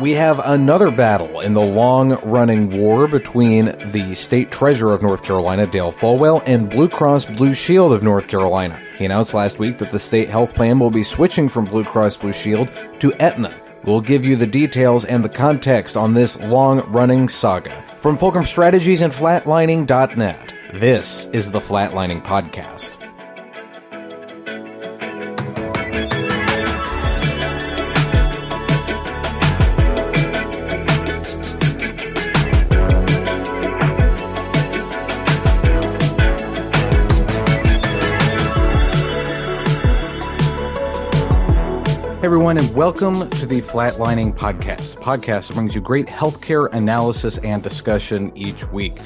[0.00, 5.22] we have another battle in the long running war between the state treasurer of North
[5.22, 8.80] Carolina, Dale Folwell, and Blue Cross Blue Shield of North Carolina.
[8.96, 12.18] He announced last week that the state health plan will be switching from Blue Cross
[12.18, 13.54] Blue Shield to Aetna.
[13.84, 17.84] We'll give you the details and the context on this long running saga.
[17.98, 22.97] From Fulcrum Strategies and Flatlining.net, this is the Flatlining Podcast.
[42.28, 47.38] Everyone, and welcome to the Flatlining Podcast, the podcast that brings you great healthcare analysis
[47.38, 49.00] and discussion each week.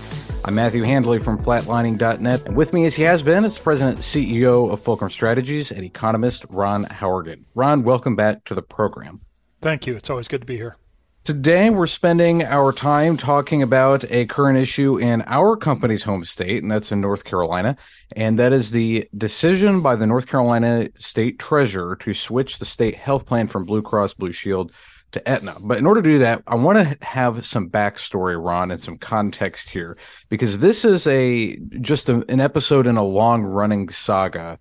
[0.44, 4.72] I'm Matthew Handley from flatlining.net, and with me, as he has been, is president CEO
[4.72, 7.44] of Fulcrum Strategies and economist Ron Howrigon.
[7.54, 9.20] Ron, welcome back to the program.
[9.60, 9.94] Thank you.
[9.94, 10.76] It's always good to be here.
[11.24, 16.64] Today, we're spending our time talking about a current issue in our company's home state,
[16.64, 17.76] and that's in North Carolina.
[18.16, 22.96] And that is the decision by the North Carolina state treasurer to switch the state
[22.96, 24.72] health plan from Blue Cross Blue Shield
[25.12, 25.58] to Aetna.
[25.60, 28.98] But in order to do that, I want to have some backstory, Ron, and some
[28.98, 29.96] context here,
[30.28, 34.58] because this is a just a, an episode in a long running saga.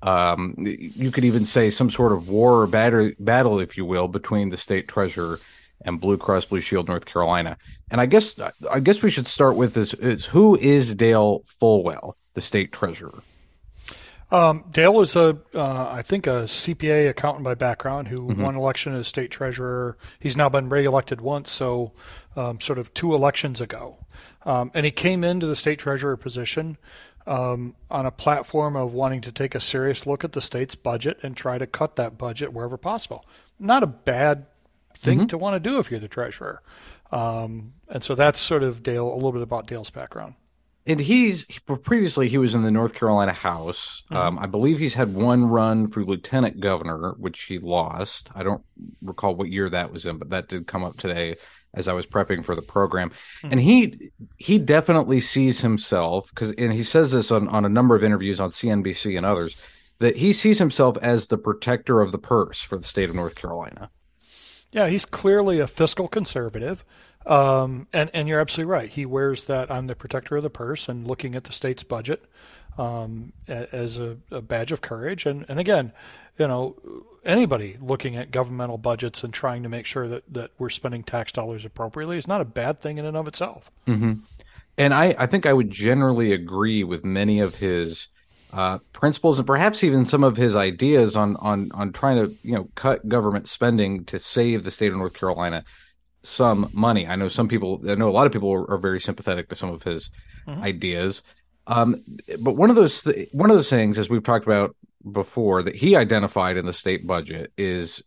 [0.00, 4.06] Um, you could even say some sort of war or battle, battle, if you will,
[4.06, 5.40] between the state treasurer
[5.82, 7.56] and Blue Cross Blue Shield North Carolina.
[7.90, 8.38] And I guess
[8.70, 13.22] I guess we should start with this: is who is Dale Folwell, the state treasurer?
[14.30, 18.42] Um, Dale is a, uh, I think, a CPA accountant by background who mm-hmm.
[18.42, 19.96] won election as state treasurer.
[20.18, 21.92] He's now been reelected once, so
[22.34, 23.98] um, sort of two elections ago.
[24.44, 26.78] Um, and he came into the state treasurer position
[27.26, 31.20] um, on a platform of wanting to take a serious look at the state's budget
[31.22, 33.24] and try to cut that budget wherever possible.
[33.58, 34.46] Not a bad
[34.96, 35.26] thing mm-hmm.
[35.26, 36.62] to want to do if you're the treasurer.
[37.12, 40.34] Um, and so that's sort of Dale, a little bit about Dale's background.
[40.86, 41.46] And he's
[41.82, 44.02] previously he was in the North Carolina House.
[44.10, 44.16] Mm-hmm.
[44.16, 48.28] Um, I believe he's had one run for lieutenant governor, which he lost.
[48.34, 48.62] I don't
[49.00, 51.36] recall what year that was in, but that did come up today
[51.72, 53.10] as I was prepping for the program.
[53.10, 53.48] Mm-hmm.
[53.50, 57.94] And he he definitely sees himself because and he says this on, on a number
[57.94, 59.66] of interviews on CNBC and others
[60.00, 63.36] that he sees himself as the protector of the purse for the state of North
[63.36, 63.90] Carolina.
[64.74, 66.84] Yeah, he's clearly a fiscal conservative.
[67.24, 68.90] Um, and, and you're absolutely right.
[68.90, 72.24] He wears that I'm the protector of the purse and looking at the state's budget
[72.76, 75.26] um, as a, a, badge of courage.
[75.26, 75.92] And, and again,
[76.38, 76.76] you know,
[77.24, 81.30] anybody looking at governmental budgets and trying to make sure that, that we're spending tax
[81.32, 83.70] dollars appropriately is not a bad thing in and of itself.
[83.86, 84.14] Mm-hmm.
[84.76, 88.08] And I, I think I would generally agree with many of his
[88.54, 92.54] uh, principles and perhaps even some of his ideas on on on trying to you
[92.54, 95.64] know cut government spending to save the state of North Carolina
[96.22, 97.06] some money.
[97.06, 99.56] I know some people, I know a lot of people are, are very sympathetic to
[99.56, 100.10] some of his
[100.46, 100.62] mm-hmm.
[100.62, 101.22] ideas.
[101.66, 102.02] Um,
[102.40, 104.76] but one of those th- one of those things, as we've talked about
[105.10, 108.02] before, that he identified in the state budget is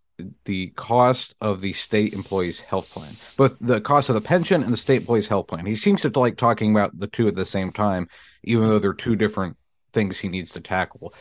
[0.46, 4.72] the cost of the state employees health plan, both the cost of the pension and
[4.72, 5.66] the state employees health plan.
[5.66, 8.08] He seems to like talking about the two at the same time,
[8.44, 9.58] even though they're two different
[9.98, 11.12] things he needs to tackle.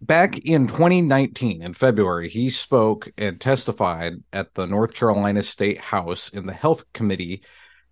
[0.00, 6.30] Back in 2019, in February, he spoke and testified at the North Carolina State House
[6.30, 7.42] in the Health Committee.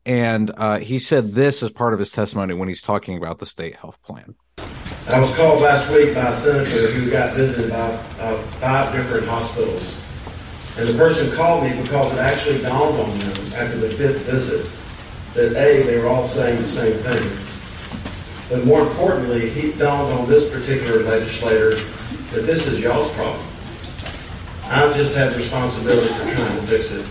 [0.06, 3.44] And uh, he said this as part of his testimony when he's talking about the
[3.44, 4.34] state health plan.
[5.09, 9.27] I was called last week by a senator who got visited by uh, five different
[9.28, 9.94] hospitals.
[10.78, 14.67] And the person called me because it actually dawned on them after the fifth visit
[15.34, 17.57] that A, they were all saying the same thing.
[18.48, 21.75] But more importantly, he dawned on this particular legislator
[22.32, 23.47] that this is y'all's problem.
[24.64, 27.06] I just have responsibility for trying to fix it.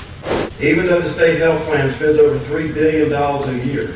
[0.59, 3.95] Even though the state health plan spends over $3 billion a year,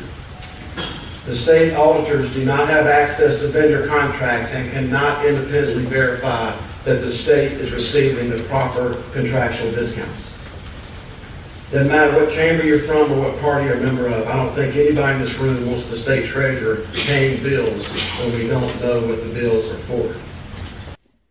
[1.26, 7.00] the state auditors do not have access to vendor contracts and cannot independently verify that
[7.00, 10.31] the state is receiving the proper contractual discounts.
[11.72, 14.28] Doesn't matter what chamber you're from or what party you're a member of.
[14.28, 18.46] I don't think anybody in this room wants the state treasurer paying bills when we
[18.46, 20.14] don't know what the bills are for.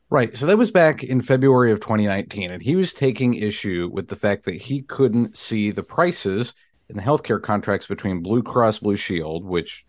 [0.09, 0.35] Right.
[0.35, 4.15] So that was back in February of 2019, and he was taking issue with the
[4.15, 6.55] fact that he couldn't see the prices
[6.89, 9.85] in the healthcare contracts between Blue Cross Blue Shield, which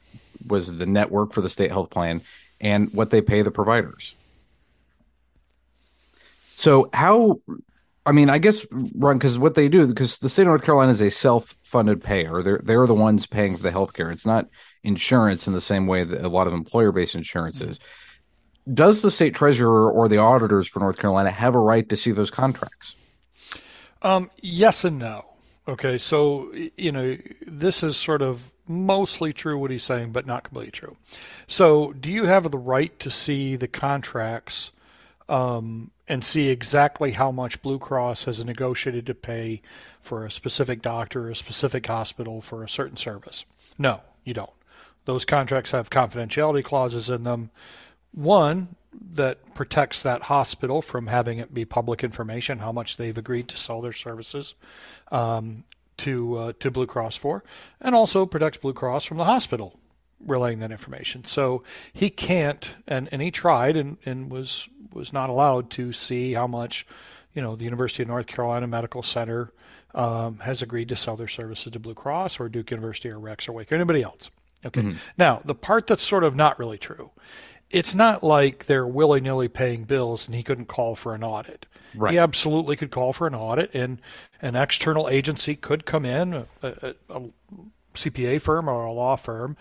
[0.47, 2.21] was the network for the state health plan,
[2.61, 4.15] and what they pay the providers.
[6.57, 7.41] So how
[8.05, 10.91] I mean, I guess Ron because what they do because the state of North Carolina
[10.91, 12.43] is a self-funded payer.
[12.43, 14.11] They're they're the ones paying for the health care.
[14.11, 14.49] It's not
[14.83, 17.79] insurance in the same way that a lot of employer-based insurance is.
[18.73, 22.13] Does the state treasurer or the auditors for North Carolina have a right to see
[22.13, 22.97] those contracts?
[24.03, 25.25] Um, yes and no.
[25.69, 27.17] Okay, so you know
[27.47, 30.97] this is sort of mostly true what he's saying, but not completely true.
[31.47, 34.73] So, do you have the right to see the contracts
[35.29, 39.63] um, and see exactly how much Blue Cross has negotiated to pay
[40.03, 43.47] for a specific doctor, a specific hospital for a certain service?
[43.79, 44.53] No, you don't.
[45.07, 47.51] Those contracts have confidentiality clauses in them.
[48.13, 53.49] One that protects that hospital from having it be public information how much they've agreed
[53.49, 54.55] to sell their services
[55.11, 55.65] um,
[55.97, 57.43] to uh, to Blue Cross for,
[57.81, 59.81] and also protects Blue Cross from the hospital
[60.27, 61.25] relaying that information.
[61.25, 66.35] So he can't, and, and he tried and, and was was not allowed to see
[66.35, 66.87] how much,
[67.33, 69.51] you know, the University of North Carolina Medical Center
[69.95, 73.49] um, has agreed to sell their services to Blue Cross or Duke University or Rex
[73.49, 74.31] or Wake or anybody else.
[74.67, 74.83] Okay.
[74.83, 74.99] Mm-hmm.
[75.17, 77.11] Now the part that's sort of not really true
[77.73, 81.67] it's not like they're willy nilly paying bills and he couldn't call for an audit.
[81.95, 82.13] Right.
[82.13, 84.01] He absolutely could call for an audit, and
[84.41, 87.23] an external agency could come in, a, a, a,
[87.95, 89.57] CPA firm or a law firm,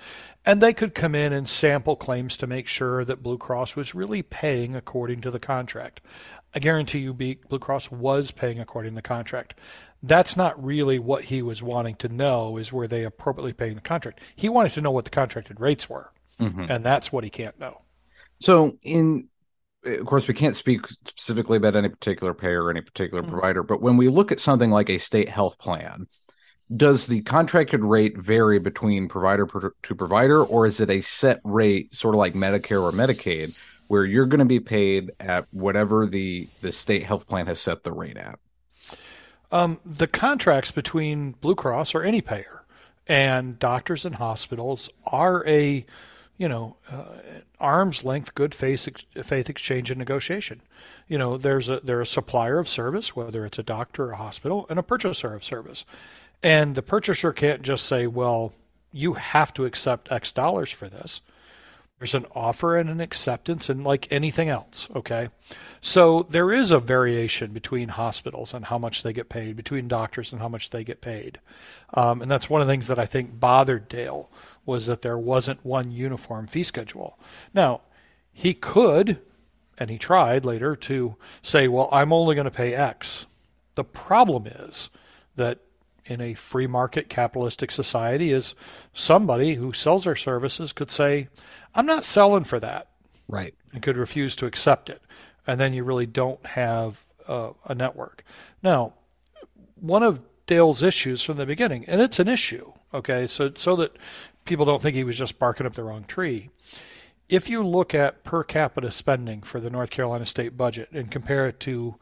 [0.45, 3.95] and they could come in and sample claims to make sure that Blue Cross was
[3.95, 6.01] really paying according to the contract.
[6.53, 9.57] I guarantee you, Blue Cross was paying according to the contract.
[10.03, 12.57] That's not really what he was wanting to know.
[12.57, 14.19] Is were they appropriately paying the contract?
[14.35, 16.65] He wanted to know what the contracted rates were, mm-hmm.
[16.69, 17.81] and that's what he can't know.
[18.39, 19.29] So, in
[19.83, 23.31] of course, we can't speak specifically about any particular payer or any particular mm-hmm.
[23.31, 26.07] provider, but when we look at something like a state health plan,
[26.75, 31.93] does the contracted rate vary between provider to provider, or is it a set rate,
[31.95, 33.57] sort of like Medicare or Medicaid,
[33.87, 37.83] where you're going to be paid at whatever the the state health plan has set
[37.83, 38.39] the rate at?
[39.51, 42.63] Um, the contracts between Blue Cross or any payer
[43.05, 45.85] and doctors and hospitals are a
[46.41, 47.03] you know, uh,
[47.59, 48.89] arm's length good faith
[49.23, 50.59] faith exchange and negotiation.
[51.07, 54.17] You know, there's a they're a supplier of service, whether it's a doctor or a
[54.17, 55.85] hospital, and a purchaser of service.
[56.43, 58.53] And the purchaser can't just say, "Well,
[58.91, 61.21] you have to accept X dollars for this."
[62.01, 65.29] There's an offer and an acceptance, and like anything else, okay?
[65.81, 70.31] So there is a variation between hospitals and how much they get paid, between doctors
[70.31, 71.39] and how much they get paid.
[71.93, 74.31] Um, and that's one of the things that I think bothered Dale
[74.65, 77.19] was that there wasn't one uniform fee schedule.
[77.53, 77.81] Now,
[78.33, 79.19] he could,
[79.77, 83.27] and he tried later, to say, well, I'm only going to pay X.
[83.75, 84.89] The problem is
[85.35, 85.59] that
[86.05, 88.55] in a free market capitalistic society is
[88.93, 91.27] somebody who sells their services could say,
[91.75, 92.89] I'm not selling for that.
[93.27, 93.53] Right.
[93.71, 95.01] And could refuse to accept it.
[95.47, 98.23] And then you really don't have uh, a network.
[98.61, 98.93] Now,
[99.75, 103.95] one of Dale's issues from the beginning, and it's an issue, okay, so so that
[104.45, 106.49] people don't think he was just barking up the wrong tree.
[107.29, 111.47] If you look at per capita spending for the North Carolina state budget and compare
[111.47, 111.95] it to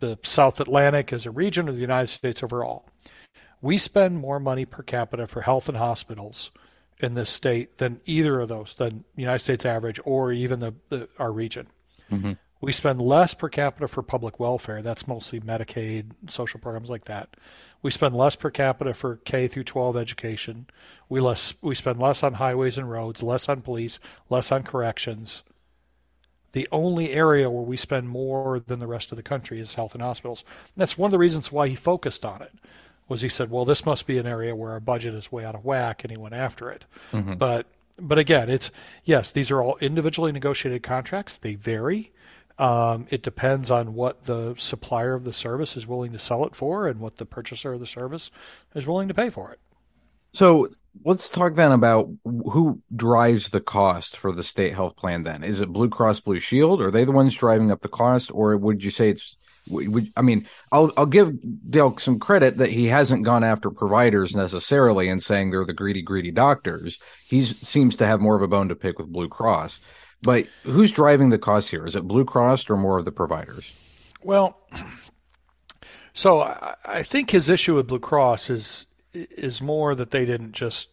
[0.00, 2.84] the South Atlantic as a region of the United States overall,
[3.62, 6.50] we spend more money per capita for health and hospitals
[6.98, 10.74] in this state than either of those, than the United States average or even the,
[10.88, 11.68] the our region.
[12.10, 12.32] Mm-hmm.
[12.60, 14.82] We spend less per capita for public welfare.
[14.82, 17.30] That's mostly Medicaid, social programs like that.
[17.82, 20.66] We spend less per capita for K through 12 education.
[21.08, 23.98] We less we spend less on highways and roads, less on police,
[24.28, 25.42] less on corrections.
[26.52, 29.94] The only area where we spend more than the rest of the country is health
[29.94, 30.44] and hospitals.
[30.76, 32.52] that's one of the reasons why he focused on it.
[33.12, 35.54] Was he said, "Well, this must be an area where our budget is way out
[35.54, 36.84] of whack," and he went after it.
[37.12, 37.34] Mm-hmm.
[37.34, 37.66] But
[38.00, 38.70] but again, it's
[39.04, 41.36] yes, these are all individually negotiated contracts.
[41.36, 42.10] They vary.
[42.58, 46.54] Um, it depends on what the supplier of the service is willing to sell it
[46.54, 48.30] for and what the purchaser of the service
[48.74, 49.60] is willing to pay for it.
[50.32, 50.68] So
[51.04, 55.42] let's talk then about who drives the cost for the state health plan then.
[55.44, 56.80] Is it Blue Cross Blue Shield?
[56.80, 58.30] Are they the ones driving up the cost?
[58.32, 59.36] Or would you say it's
[60.16, 61.38] I mean, I'll I'll give
[61.70, 66.02] Dale some credit that he hasn't gone after providers necessarily and saying they're the greedy,
[66.02, 66.98] greedy doctors.
[67.28, 69.80] He seems to have more of a bone to pick with Blue Cross.
[70.22, 71.86] But who's driving the cost here?
[71.86, 73.72] Is it Blue Cross or more of the providers?
[74.22, 74.60] Well,
[76.12, 76.42] so
[76.84, 80.88] I think his issue with Blue Cross is is more that they didn't just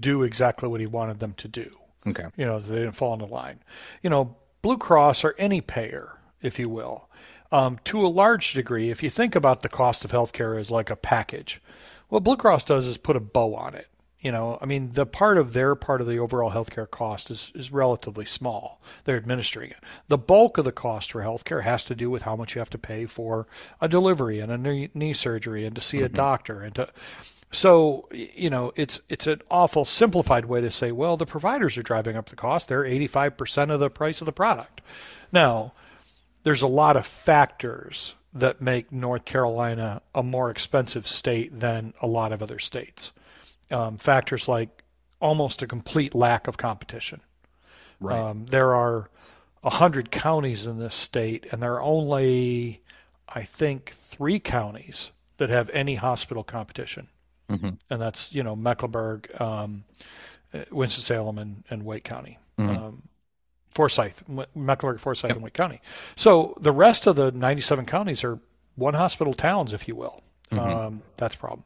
[0.00, 1.70] do exactly what he wanted them to do.
[2.06, 2.26] Okay.
[2.36, 3.60] You know, they didn't fall into line.
[4.02, 7.07] You know, Blue Cross or any payer, if you will,
[7.52, 10.90] um, to a large degree, if you think about the cost of healthcare as like
[10.90, 11.60] a package,
[12.08, 13.88] what Blue Cross does is put a bow on it
[14.20, 17.52] you know, I mean, the part of their part of the overall healthcare cost is,
[17.54, 18.80] is relatively small.
[19.04, 19.78] They're administering it.
[20.08, 22.70] The bulk of the cost for healthcare has to do with how much you have
[22.70, 23.46] to pay for
[23.80, 26.06] a delivery and a knee, knee surgery and to see mm-hmm.
[26.06, 26.88] a doctor and to.
[27.52, 31.82] So you know, it's it's an awful simplified way to say, well, the providers are
[31.82, 32.68] driving up the cost.
[32.68, 34.80] They're 85% of the price of the product.
[35.30, 35.74] Now,
[36.42, 42.06] there's a lot of factors that make North Carolina a more expensive state than a
[42.06, 43.12] lot of other states.
[43.70, 44.84] Um, factors like
[45.20, 47.20] almost a complete lack of competition.
[48.00, 48.18] Right.
[48.18, 49.10] Um, there are
[49.64, 52.82] a hundred counties in this state, and there are only,
[53.28, 57.08] I think, three counties that have any hospital competition,
[57.50, 57.70] mm-hmm.
[57.90, 59.84] and that's you know Mecklenburg, um,
[60.70, 62.38] Winston Salem, and, and Wake County.
[62.58, 62.96] Mm-hmm.
[63.70, 64.22] Forsyth,
[64.54, 65.36] Mecklenburg, Forsyth, yep.
[65.36, 65.80] and Wake County.
[66.16, 68.38] So the rest of the 97 counties are
[68.76, 70.22] one hospital towns, if you will.
[70.50, 70.76] Mm-hmm.
[70.76, 71.64] Um, that's a problem.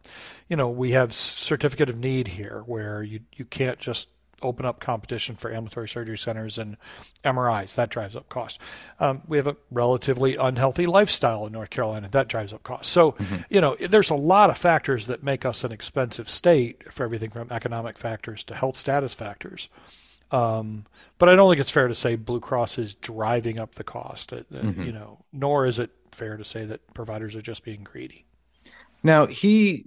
[0.49, 4.09] You know, we have certificate of need here, where you you can't just
[4.42, 6.76] open up competition for ambulatory surgery centers and
[7.25, 7.75] MRIs.
[7.76, 8.61] That drives up cost.
[8.99, 12.09] Um, we have a relatively unhealthy lifestyle in North Carolina.
[12.09, 12.90] That drives up cost.
[12.90, 13.42] So, mm-hmm.
[13.50, 17.30] you know, there's a lot of factors that make us an expensive state for everything
[17.30, 19.68] from economic factors to health status factors.
[20.33, 20.87] Um,
[21.19, 24.33] but I don't think it's fair to say Blue Cross is driving up the cost.
[24.33, 24.83] Uh, mm-hmm.
[24.83, 28.25] You know, nor is it fair to say that providers are just being greedy.
[29.05, 29.85] Now he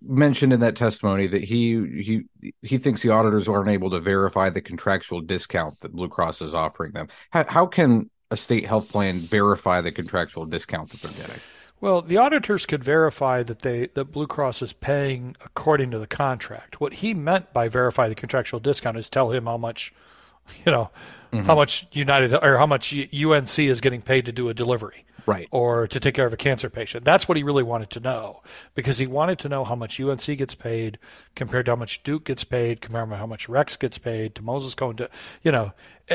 [0.00, 4.48] mentioned in that testimony that he he he thinks the auditors aren't able to verify
[4.48, 7.08] the contractual discount that Blue Cross is offering them.
[7.30, 11.42] How, how can a state health plan verify the contractual discount that they're getting?
[11.80, 16.06] Well, the auditors could verify that they that Blue Cross is paying according to the
[16.06, 16.80] contract.
[16.80, 19.92] What he meant by verify the contractual discount is tell him how much,
[20.64, 20.90] you know,
[21.32, 21.46] mm-hmm.
[21.46, 25.48] how much United or how much UNC is getting paid to do a delivery right
[25.50, 28.42] or to take care of a cancer patient that's what he really wanted to know
[28.74, 30.98] because he wanted to know how much unc gets paid
[31.34, 34.42] compared to how much duke gets paid compared to how much rex gets paid to
[34.42, 35.10] moses cone to
[35.42, 35.72] you know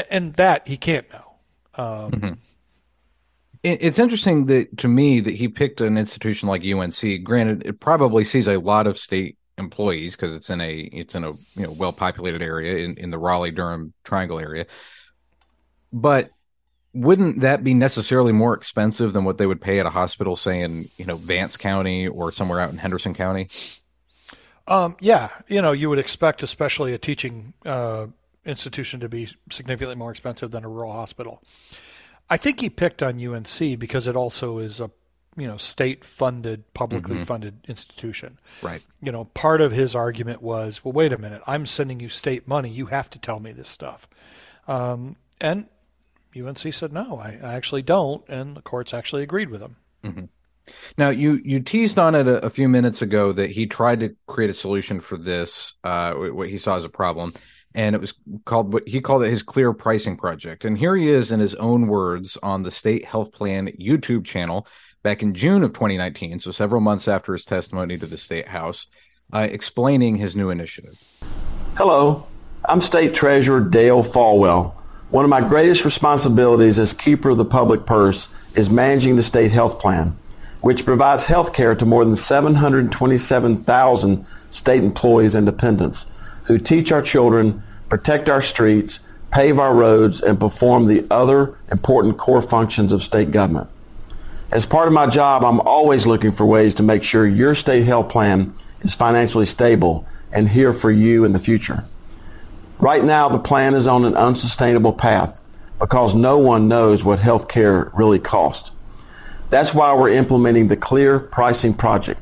[0.10, 1.34] and that he can't know
[1.76, 2.34] um, mm-hmm.
[3.64, 7.24] It's interesting that to me that he picked an institution like UNC.
[7.24, 11.24] Granted, it probably sees a lot of state employees because it's in a it's in
[11.24, 14.66] a you know well populated area in, in the Raleigh Durham Triangle area.
[15.94, 16.32] But
[16.94, 20.62] wouldn't that be necessarily more expensive than what they would pay at a hospital, say
[20.62, 23.48] in you know Vance County or somewhere out in Henderson County?
[24.68, 28.08] Um, yeah, you know, you would expect, especially a teaching uh,
[28.46, 31.42] institution, to be significantly more expensive than a rural hospital.
[32.32, 34.90] I think he picked on UNC because it also is a
[35.36, 37.26] you know state funded, publicly mm-hmm.
[37.26, 38.38] funded institution.
[38.62, 38.84] Right.
[39.02, 42.48] You know, part of his argument was, well, wait a minute, I'm sending you state
[42.48, 44.08] money, you have to tell me this stuff.
[44.68, 45.68] Um, and
[46.36, 48.24] UNC said, no, I, I, actually don't.
[48.30, 49.76] And the courts actually agreed with him.
[50.04, 50.26] Mm-hmm.
[50.98, 54.16] Now, you, you teased on it a, a, few minutes ago that he tried to
[54.28, 57.34] create a solution for this, uh, what he saw as a problem.
[57.74, 58.14] And it was
[58.46, 60.66] called what he called it his clear pricing project.
[60.66, 64.68] And here he is in his own words on the state health plan YouTube channel
[65.04, 68.88] back in June of 2019, so several months after his testimony to the state house,
[69.34, 71.02] uh, explaining his new initiative.
[71.76, 72.28] Hello,
[72.66, 74.74] I'm State Treasurer Dale Folwell.
[75.10, 79.52] One of my greatest responsibilities as keeper of the public purse is managing the state
[79.52, 80.16] health plan,
[80.62, 86.06] which provides health care to more than 727,000 state employees and dependents
[86.46, 89.00] who teach our children, protect our streets,
[89.32, 93.70] pave our roads, and perform the other important core functions of state government.
[94.52, 97.86] As part of my job, I'm always looking for ways to make sure your state
[97.86, 101.86] health plan is financially stable and here for you in the future.
[102.80, 105.48] Right now, the plan is on an unsustainable path
[105.80, 108.72] because no one knows what health care really costs.
[109.50, 112.20] That's why we're implementing the Clear Pricing Project.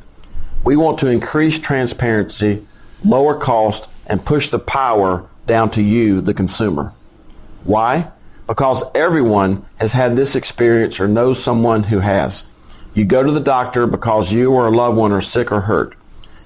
[0.63, 2.65] We want to increase transparency,
[3.03, 6.91] lower cost, and push the power down to you, the consumer.
[7.63, 8.11] Why?
[8.47, 12.43] Because everyone has had this experience or knows someone who has.
[12.95, 15.95] You go to the doctor because you or a loved one are sick or hurt.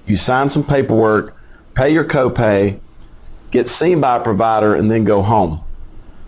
[0.06, 1.34] You sign some paperwork,
[1.74, 2.78] pay your copay,
[3.50, 5.60] get seen by a provider, and then go home.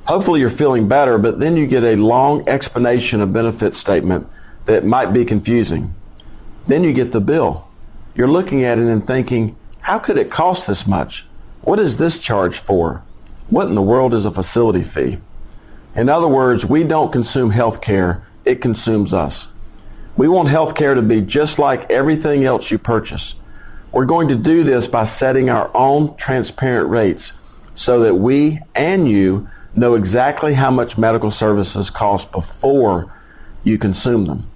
[0.07, 4.27] Hopefully you're feeling better, but then you get a long explanation of benefit statement
[4.65, 5.95] that might be confusing.
[6.67, 7.69] Then you get the bill.
[8.15, 11.26] You're looking at it and thinking, how could it cost this much?
[11.67, 13.03] What is this charge for?
[13.51, 15.19] What in the world is a facility fee?
[15.97, 19.49] In other words, we don't consume health care, it consumes us.
[20.17, 23.35] We want health care to be just like everything else you purchase.
[23.91, 27.33] We're going to do this by setting our own transparent rates
[27.75, 33.13] so that we and you know exactly how much medical services cost before
[33.65, 34.49] you consume them.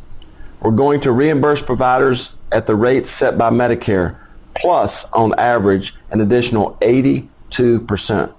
[0.60, 4.16] We're going to reimburse providers at the rates set by Medicare,
[4.60, 8.32] plus, on average, an additional 82%.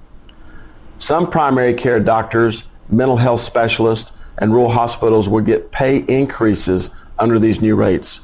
[0.97, 7.39] Some primary care doctors, mental health specialists, and rural hospitals will get pay increases under
[7.39, 8.21] these new rates.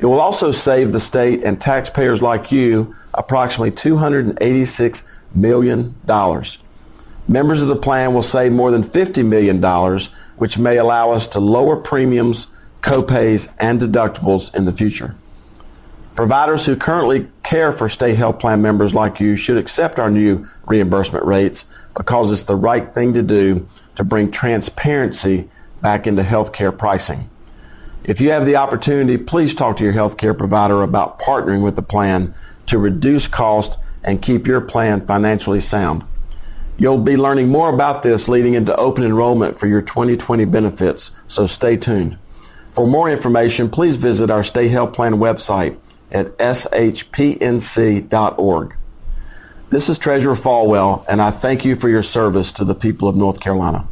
[0.00, 5.02] It will also save the state and taxpayers like you approximately $286
[5.34, 5.94] million.
[7.28, 9.62] Members of the plan will save more than $50 million,
[10.36, 12.48] which may allow us to lower premiums,
[12.80, 15.14] copays, and deductibles in the future.
[16.16, 20.46] Providers who currently care for state health plan members like you should accept our new
[20.66, 21.64] reimbursement rates
[21.96, 25.48] because it's the right thing to do to bring transparency
[25.80, 27.30] back into healthcare pricing.
[28.04, 31.82] If you have the opportunity, please talk to your healthcare provider about partnering with the
[31.82, 32.34] plan
[32.66, 36.02] to reduce cost and keep your plan financially sound.
[36.78, 41.46] You'll be learning more about this leading into open enrollment for your 2020 benefits, so
[41.46, 42.16] stay tuned.
[42.72, 45.76] For more information, please visit our state health plan website
[46.12, 48.06] at shpnc.org.
[49.70, 53.14] This is Treasurer Folwell, and I thank you for your service to the people of
[53.14, 53.86] North Carolina.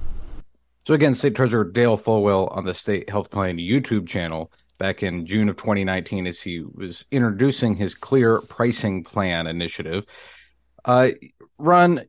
[0.87, 5.27] So again, State Treasurer Dale Folwell on the State Health Plan YouTube channel back in
[5.27, 10.07] June of 2019 as he was introducing his clear pricing plan initiative.
[10.85, 11.11] Uh,
[11.59, 12.03] Ron,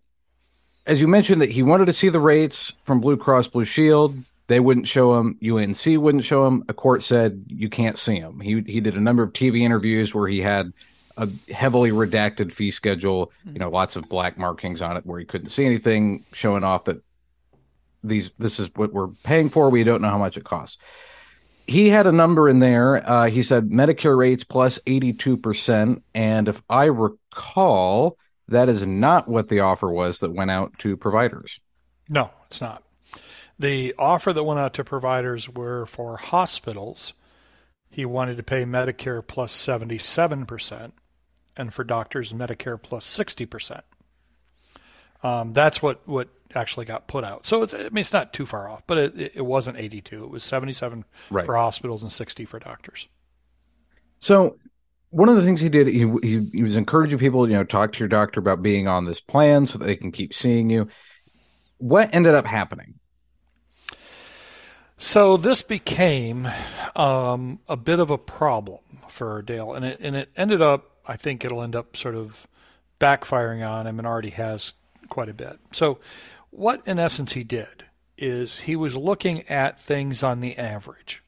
[0.85, 4.15] as you mentioned, that he wanted to see the rates from Blue Cross Blue Shield.
[4.49, 5.37] They wouldn't show him.
[5.47, 6.63] UNC wouldn't show him.
[6.67, 8.39] A court said you can't see him.
[8.39, 10.73] He he did a number of TV interviews where he had
[11.17, 13.31] a heavily redacted fee schedule.
[13.45, 16.85] You know, lots of black markings on it where he couldn't see anything, showing off
[16.85, 17.03] that
[18.03, 19.69] these this is what we're paying for.
[19.69, 20.79] We don't know how much it costs.
[21.67, 23.07] He had a number in there.
[23.07, 26.01] Uh, he said Medicare rates plus 82%.
[26.15, 30.97] And if I recall, that is not what the offer was that went out to
[30.97, 31.59] providers.
[32.09, 32.81] No, it's not.
[33.59, 37.13] The offer that went out to providers were for hospitals.
[37.89, 40.91] He wanted to pay Medicare plus 77%,
[41.57, 43.81] and for doctors, Medicare plus 60%.
[45.21, 47.45] Um, that's what, what actually got put out.
[47.45, 50.23] So it's, I mean, it's not too far off, but it, it wasn't 82.
[50.23, 51.45] It was 77 right.
[51.45, 53.09] for hospitals and 60 for doctors.
[54.19, 54.57] So
[55.09, 57.91] one of the things he did, he, he, he was encouraging people, you know, talk
[57.93, 60.87] to your doctor about being on this plan so that they can keep seeing you.
[61.77, 62.98] What ended up happening?
[65.01, 66.47] So this became
[66.95, 70.91] um, a bit of a problem for Dale, and it and it ended up.
[71.07, 72.47] I think it'll end up sort of
[72.99, 74.73] backfiring on him, and already has
[75.09, 75.57] quite a bit.
[75.71, 75.99] So
[76.51, 77.85] what, in essence, he did
[78.17, 81.23] is he was looking at things on the average.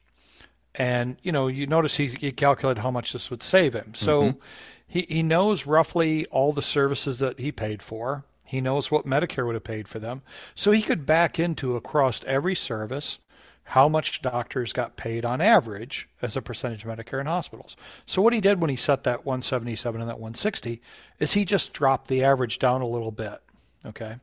[0.74, 3.94] And, you know, you notice he, he calculated how much this would save him.
[3.94, 4.38] So mm-hmm.
[4.86, 8.24] he, he knows roughly all the services that he paid for.
[8.44, 10.22] He knows what Medicare would have paid for them.
[10.54, 13.18] So he could back into across every service
[13.64, 17.76] how much doctors got paid on average as a percentage of Medicare in hospitals.
[18.06, 20.82] So what he did when he set that 177 and that 160
[21.18, 23.40] is he just dropped the average down a little bit.
[23.86, 24.16] Okay.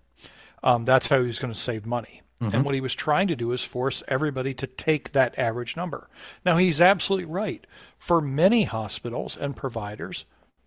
[0.64, 2.22] Um, that's how he was going to save money.
[2.42, 2.56] Mm-hmm.
[2.56, 6.10] And what he was trying to do is force everybody to take that average number.
[6.46, 7.66] Now, he's absolutely right.
[7.98, 10.26] For many hospitals and providers,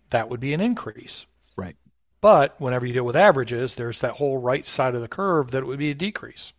[0.09, 1.25] that would be an increase.
[1.55, 1.75] Right.
[2.21, 5.59] But whenever you deal with averages, there's that whole right side of the curve that
[5.59, 6.53] it would be a decrease.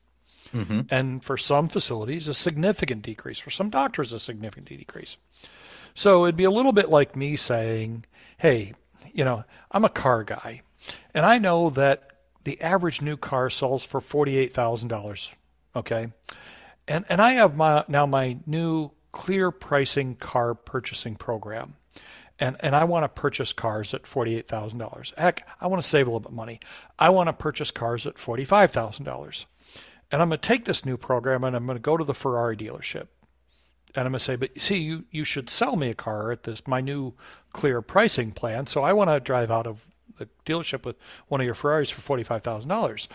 [0.54, 0.80] Mm-hmm.
[0.90, 3.38] And for some facilities, a significant decrease.
[3.38, 5.16] For some doctors, a significant decrease.
[5.94, 8.04] So it'd be a little bit like me saying,
[8.38, 8.72] hey,
[9.12, 10.62] you know, I'm a car guy,
[11.12, 12.10] and I know that
[12.44, 15.34] the average new car sells for $48,000.
[15.76, 16.08] Okay.
[16.86, 21.74] And, and I have my, now my new clear pricing car purchasing program.
[22.38, 25.16] And, and I want to purchase cars at $48,000.
[25.16, 26.60] Heck, I want to save a little bit of money.
[26.98, 29.46] I want to purchase cars at $45,000.
[30.14, 32.14] And I'm going to take this new program and I'm going to go to the
[32.14, 33.08] Ferrari dealership.
[33.96, 36.44] And I'm going to say, but see, you, you should sell me a car at
[36.44, 37.14] this, my new
[37.52, 38.68] clear pricing plan.
[38.68, 39.84] So I want to drive out of
[40.18, 40.94] the dealership with
[41.26, 43.08] one of your Ferraris for forty-five thousand dollars,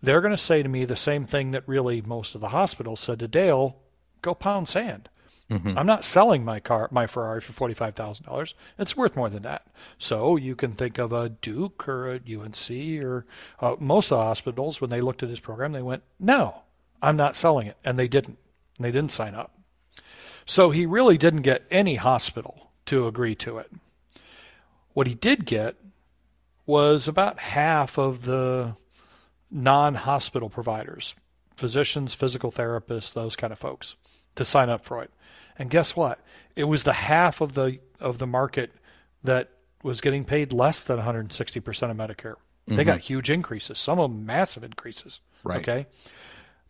[0.00, 3.00] they're going to say to me the same thing that really most of the hospitals
[3.00, 3.76] said to Dale:
[4.22, 5.08] "Go pound sand."
[5.50, 5.76] Mm-hmm.
[5.76, 8.54] I'm not selling my car, my Ferrari for forty-five thousand dollars.
[8.78, 9.66] It's worth more than that.
[9.98, 12.70] So you can think of a Duke or a UNC
[13.02, 13.26] or
[13.60, 16.62] uh, most of the hospitals when they looked at his program, they went, "No,
[17.02, 18.38] I'm not selling it," and they didn't.
[18.80, 19.52] They didn't sign up.
[20.46, 23.70] So he really didn't get any hospital to agree to it.
[24.92, 25.76] What he did get
[26.66, 28.76] was about half of the
[29.50, 31.14] non hospital providers
[31.56, 33.94] physicians, physical therapists, those kind of folks
[34.34, 35.10] to sign up for it.
[35.58, 36.18] And guess what?
[36.56, 38.72] It was the half of the of the market
[39.22, 39.50] that
[39.82, 42.34] was getting paid less than 160% of Medicare.
[42.34, 42.74] Mm-hmm.
[42.74, 45.20] They got huge increases, some of them massive increases.
[45.42, 45.60] Right.
[45.60, 45.86] Okay.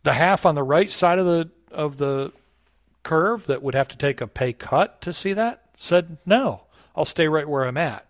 [0.02, 2.32] The half on the right side of the of the
[3.02, 6.62] curve that would have to take a pay cut to see that said, "No,
[6.94, 8.06] I'll stay right where I'm at."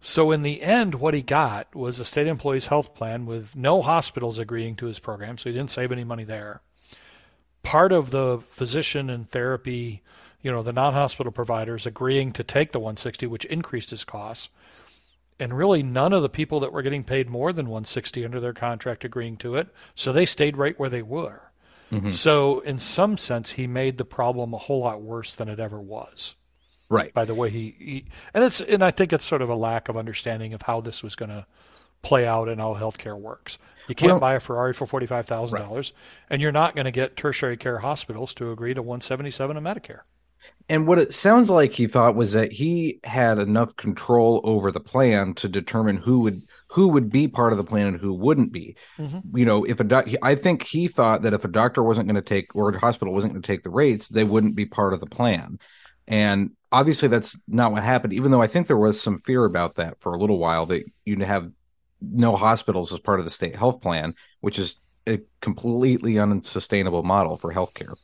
[0.00, 3.82] So in the end, what he got was a state employees health plan with no
[3.82, 6.60] hospitals agreeing to his program, so he didn't save any money there.
[7.66, 10.02] Part of the physician and therapy,
[10.40, 14.48] you know, the non-hospital providers agreeing to take the 160, which increased his costs.
[15.38, 18.54] And really none of the people that were getting paid more than 160 under their
[18.54, 21.50] contract agreeing to it, so they stayed right where they were.
[21.92, 22.12] Mm-hmm.
[22.12, 25.80] So, in some sense, he made the problem a whole lot worse than it ever
[25.80, 26.34] was.
[26.88, 27.12] Right.
[27.12, 29.88] By the way he, he and it's and I think it's sort of a lack
[29.88, 31.46] of understanding of how this was going to
[32.02, 33.58] play out and how healthcare works.
[33.88, 35.66] You can't well, buy a Ferrari for forty five thousand right.
[35.66, 35.92] dollars,
[36.30, 39.56] and you're not going to get tertiary care hospitals to agree to one seventy seven
[39.56, 40.00] of Medicare.
[40.68, 44.80] And what it sounds like he thought was that he had enough control over the
[44.80, 48.52] plan to determine who would who would be part of the plan and who wouldn't
[48.52, 48.76] be.
[48.98, 49.36] Mm-hmm.
[49.36, 52.16] You know, if a doc, I think he thought that if a doctor wasn't going
[52.16, 54.92] to take or a hospital wasn't going to take the rates, they wouldn't be part
[54.92, 55.58] of the plan.
[56.08, 58.12] And obviously, that's not what happened.
[58.12, 60.84] Even though I think there was some fear about that for a little while that
[61.04, 61.50] you'd have
[62.00, 64.78] no hospitals as part of the state health plan, which is
[65.08, 67.94] a completely unsustainable model for healthcare.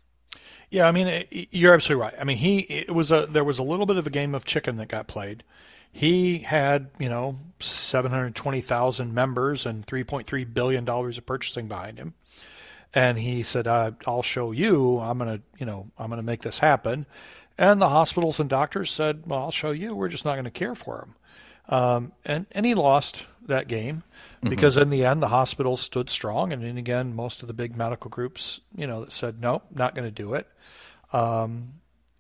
[0.71, 2.15] Yeah, I mean, you're absolutely right.
[2.19, 4.45] I mean, he it was a there was a little bit of a game of
[4.45, 5.45] chicken that got played.
[5.93, 12.15] He had, you know, 720,000 members and 3.3 billion dollars of purchasing behind him.
[12.95, 14.99] And he said, uh, "I'll show you.
[15.01, 17.07] I'm to, you know, I'm to make this happen."
[17.59, 19.95] And the hospitals and doctors said, "Well, I'll show you.
[19.97, 21.17] We're just not going to care for him."
[21.69, 24.03] Um, and and he lost that game
[24.39, 24.49] mm-hmm.
[24.49, 24.85] because mm-hmm.
[24.85, 28.11] in the end the hospitals stood strong, and then again most of the big medical
[28.11, 30.49] groups, you know, that said no, not going to do it.
[31.13, 31.75] Um,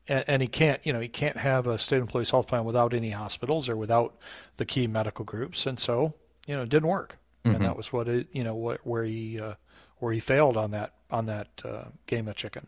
[0.08, 2.92] and, and, he can't, you know, he can't have a state employees health plan without
[2.92, 4.14] any hospitals or without
[4.56, 6.14] the key medical groups, and so
[6.46, 7.54] you know it didn't work, mm-hmm.
[7.54, 9.54] and that was what it, you know, what where he uh,
[9.98, 12.66] where he failed on that on that uh, game of chicken.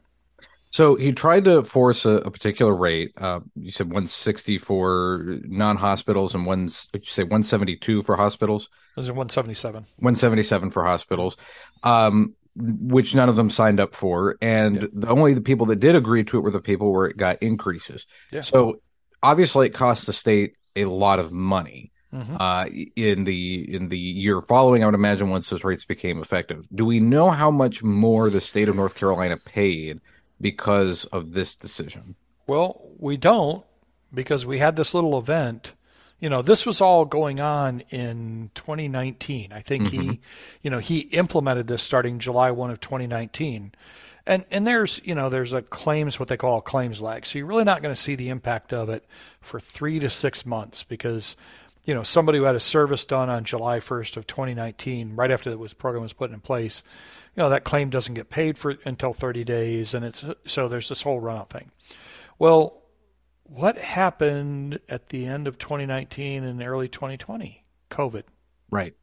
[0.74, 3.12] So he tried to force a, a particular rate.
[3.16, 6.62] Uh, you said 160 for non-hospitals and one.
[6.62, 8.68] you say 172 for hospitals?
[8.96, 9.84] Those are 177.
[9.84, 11.36] 177 for hospitals,
[11.84, 14.88] um, which none of them signed up for, and yeah.
[14.92, 17.40] the only the people that did agree to it were the people where it got
[17.40, 18.08] increases.
[18.32, 18.40] Yeah.
[18.40, 18.80] So
[19.22, 21.92] obviously, it cost the state a lot of money.
[22.12, 22.36] Mm-hmm.
[22.40, 26.66] Uh, in the in the year following, I would imagine once those rates became effective.
[26.74, 30.00] Do we know how much more the state of North Carolina paid
[30.40, 32.16] because of this decision?
[32.46, 33.64] Well, we don't
[34.12, 35.74] because we had this little event.
[36.20, 39.52] You know, this was all going on in 2019.
[39.52, 40.10] I think mm-hmm.
[40.10, 40.20] he,
[40.62, 43.72] you know, he implemented this starting July 1 of 2019.
[44.26, 47.26] And and there's, you know, there's a claims what they call a claims lag.
[47.26, 49.04] So you're really not going to see the impact of it
[49.40, 51.36] for 3 to 6 months because
[51.84, 55.50] you know, somebody who had a service done on July 1st of 2019, right after
[55.54, 56.82] the program was put in place,
[57.36, 61.02] know that claim doesn't get paid for until 30 days, and it's so there's this
[61.02, 61.70] whole runout thing.
[62.38, 62.82] Well,
[63.44, 67.64] what happened at the end of 2019 and early 2020?
[67.90, 68.24] COVID.
[68.70, 68.94] Right.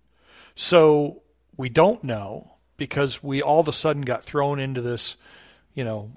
[0.55, 1.21] So
[1.55, 5.15] we don't know because we all of a sudden got thrown into this,
[5.73, 6.11] you know,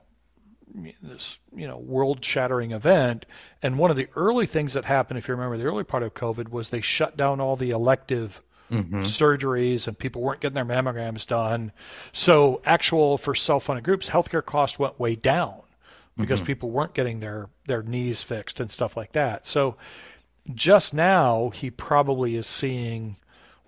[1.02, 3.26] this you know world-shattering event.
[3.62, 6.14] And one of the early things that happened, if you remember the early part of
[6.14, 9.00] COVID, was they shut down all the elective mm-hmm.
[9.00, 11.72] surgeries and people weren't getting their mammograms done.
[12.12, 15.60] So, actual for self funded groups, healthcare costs went way down
[16.16, 16.46] because mm-hmm.
[16.46, 19.46] people weren't getting their, their knees fixed and stuff like that.
[19.46, 19.76] So,
[20.54, 23.16] just now, he probably is seeing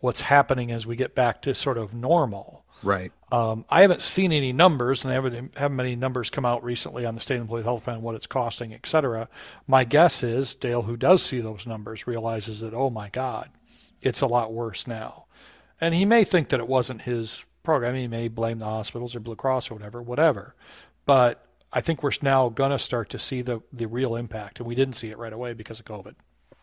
[0.00, 2.64] what's happening as we get back to sort of normal.
[2.82, 3.12] Right.
[3.32, 7.06] Um, I haven't seen any numbers, and they haven't, haven't many numbers come out recently
[7.06, 9.28] on the state employee health plan, what it's costing, et cetera.
[9.66, 13.48] My guess is Dale, who does see those numbers, realizes that, oh my God,
[14.00, 15.26] it's a lot worse now.
[15.80, 17.94] And he may think that it wasn't his program.
[17.94, 20.54] He may blame the hospitals or Blue Cross or whatever, whatever.
[21.04, 24.58] But I think we're now going to start to see the, the real impact.
[24.58, 26.14] And we didn't see it right away because of COVID.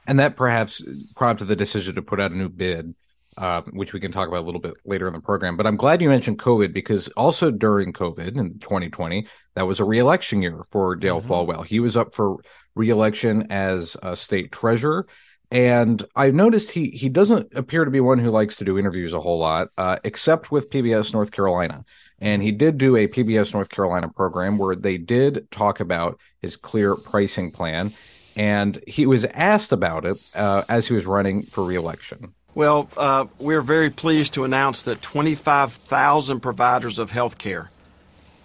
[0.08, 0.84] And that perhaps
[1.16, 2.96] prompted the decision to put out a new bid,
[3.38, 5.56] uh, which we can talk about a little bit later in the program.
[5.56, 9.86] But I'm glad you mentioned COVID because also during COVID in 2020, that was a
[9.86, 11.32] reelection year for Dale mm-hmm.
[11.32, 11.66] Folwell.
[11.66, 12.38] He was up for
[12.76, 15.06] reelection as a state treasurer
[15.54, 19.14] and I've noticed he he doesn't appear to be one who likes to do interviews
[19.14, 21.86] a whole lot, uh, except with PBS North Carolina.
[22.20, 26.56] And he did do a PBS North Carolina program where they did talk about his
[26.56, 27.92] clear pricing plan,
[28.36, 32.34] and he was asked about it uh, as he was running for reelection.
[32.56, 37.70] Well, uh, we're very pleased to announce that 25,000 providers of health care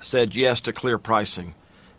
[0.00, 1.54] said yes to clear pricing.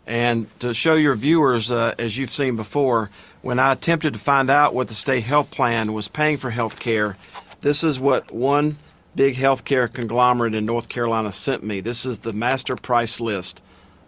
[0.06, 3.10] And to show your viewers, uh, as you've seen before,
[3.42, 6.78] when I attempted to find out what the state health plan was paying for health
[6.78, 7.16] care,
[7.60, 8.76] this is what one
[9.14, 11.80] big healthcare conglomerate in North Carolina sent me.
[11.80, 13.60] This is the master price list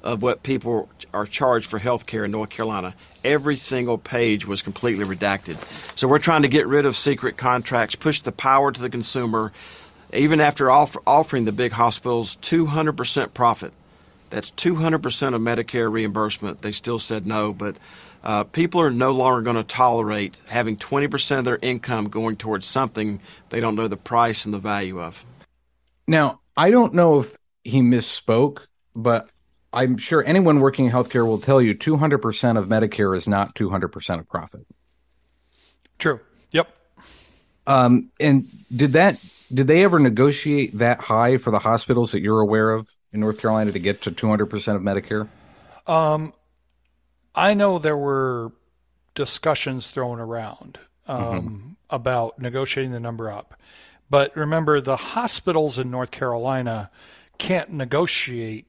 [0.02, 2.94] of what people are charged for health care in North Carolina.
[3.24, 5.56] Every single page was completely redacted.
[5.96, 9.52] So we're trying to get rid of secret contracts, push the power to the consumer,
[10.12, 13.72] even after offer, offering the big hospitals 200% profit.
[14.30, 16.62] That's 200% of Medicare reimbursement.
[16.62, 17.76] They still said no, but
[18.24, 22.66] uh, people are no longer going to tolerate having 20% of their income going towards
[22.66, 25.24] something they don't know the price and the value of.
[26.06, 28.60] Now, I don't know if he misspoke
[28.94, 29.28] but
[29.72, 34.18] I'm sure anyone working in healthcare will tell you 200% of Medicare is not 200%
[34.18, 34.66] of profit.
[35.98, 36.20] True.
[36.50, 36.76] Yep.
[37.66, 42.40] Um, and did that did they ever negotiate that high for the hospitals that you're
[42.40, 45.28] aware of in North Carolina to get to 200% of Medicare?
[45.86, 46.32] Um,
[47.34, 48.52] I know there were
[49.14, 51.68] discussions thrown around um, mm-hmm.
[51.90, 53.54] about negotiating the number up.
[54.10, 56.90] But remember, the hospitals in North Carolina
[57.38, 58.66] can't negotiate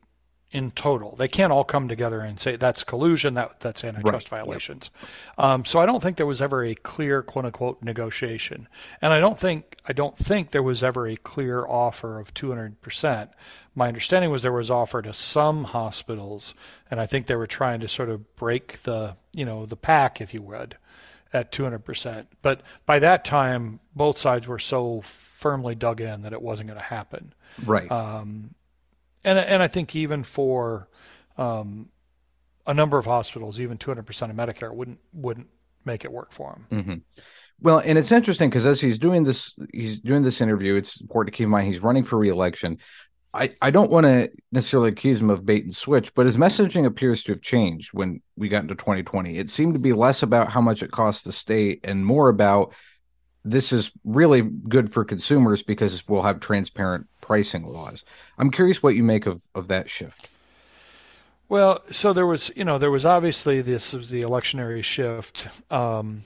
[0.54, 1.16] in total.
[1.16, 4.40] They can't all come together and say that's collusion, that that's antitrust right.
[4.40, 4.92] violations.
[5.38, 5.46] Yep.
[5.46, 8.68] Um, so I don't think there was ever a clear quote unquote negotiation,
[9.02, 12.82] and I don't think I don't think there was ever a clear offer of 200
[12.82, 13.32] percent.
[13.76, 16.54] My understanding was there was offer to some hospitals,
[16.92, 20.22] and I think they were trying to sort of break the you know the pack,
[20.22, 20.78] if you would,
[21.32, 22.28] at 200 percent.
[22.42, 26.80] But by that time, both sides were so firmly dug in that it wasn't going
[26.80, 27.34] to happen.
[27.66, 27.92] Right.
[27.92, 28.56] Um,
[29.24, 30.88] and and I think even for
[31.38, 31.90] um,
[32.66, 35.50] a number of hospitals, even 200% of Medicare wouldn't wouldn't
[35.86, 36.80] make it work for them.
[36.80, 37.24] Mm-hmm.
[37.62, 40.76] Well, and it's interesting because as he's doing this, he's doing this interview.
[40.76, 42.80] It's important to keep in mind he's running for reelection.
[43.34, 46.86] I, I don't want to necessarily accuse him of bait and switch, but his messaging
[46.86, 49.38] appears to have changed when we got into 2020.
[49.38, 52.74] It seemed to be less about how much it costs the state and more about
[53.44, 58.06] this is really good for consumers because we'll have transparent pricing laws.
[58.38, 60.30] I'm curious what you make of, of that shift.
[61.50, 66.24] Well, so there was, you know, there was obviously this the electionary shift, um,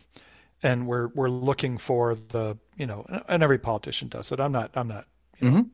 [0.62, 4.40] and we're we're looking for the, you know, and every politician does it.
[4.40, 5.06] I'm not, I'm not,
[5.40, 5.70] you know, mm-hmm.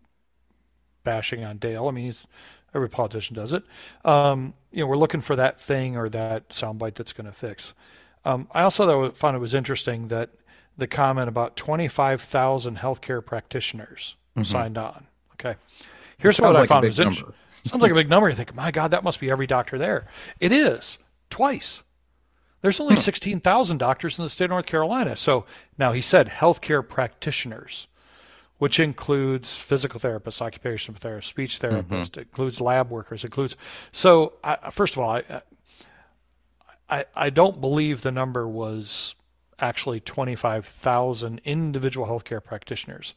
[1.03, 1.87] Bashing on Dale.
[1.87, 2.27] I mean, he's
[2.73, 3.63] every politician does it.
[4.03, 7.73] Um, you know, we're looking for that thing or that soundbite that's going to fix.
[8.25, 10.29] Um, I also though found it was interesting that
[10.77, 14.43] the comment about 25,000 healthcare practitioners mm-hmm.
[14.43, 15.07] signed on.
[15.33, 15.55] Okay.
[16.17, 17.33] Here's what like I found was interesting.
[17.65, 18.27] Sounds like a big number.
[18.27, 20.07] You think, my God, that must be every doctor there.
[20.39, 20.97] It is
[21.29, 21.83] twice.
[22.61, 22.99] There's only hmm.
[22.99, 25.15] 16,000 doctors in the state of North Carolina.
[25.15, 25.45] So
[25.77, 27.87] now he said healthcare practitioners,
[28.63, 32.19] which includes physical therapists, occupational therapists, speech therapists, mm-hmm.
[32.21, 33.57] includes lab workers, includes.
[33.91, 35.41] So I, first of all, I,
[36.89, 39.15] I I don't believe the number was
[39.59, 43.13] actually 25,000 individual healthcare practitioners.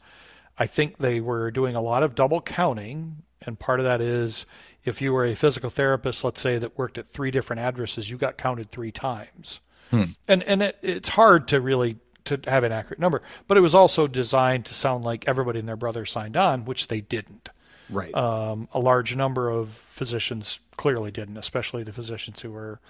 [0.57, 4.45] I think they were doing a lot of double counting, and part of that is
[4.83, 8.17] if you were a physical therapist, let's say that worked at three different addresses, you
[8.17, 9.61] got counted three times.
[9.91, 10.03] Hmm.
[10.27, 11.95] And and it, it's hard to really
[12.27, 15.67] to have an accurate number, but it was also designed to sound like everybody and
[15.67, 17.49] their brother signed on, which they didn't.
[17.89, 18.13] Right.
[18.13, 22.81] Um, a large number of physicians clearly didn't, especially the physicians who were,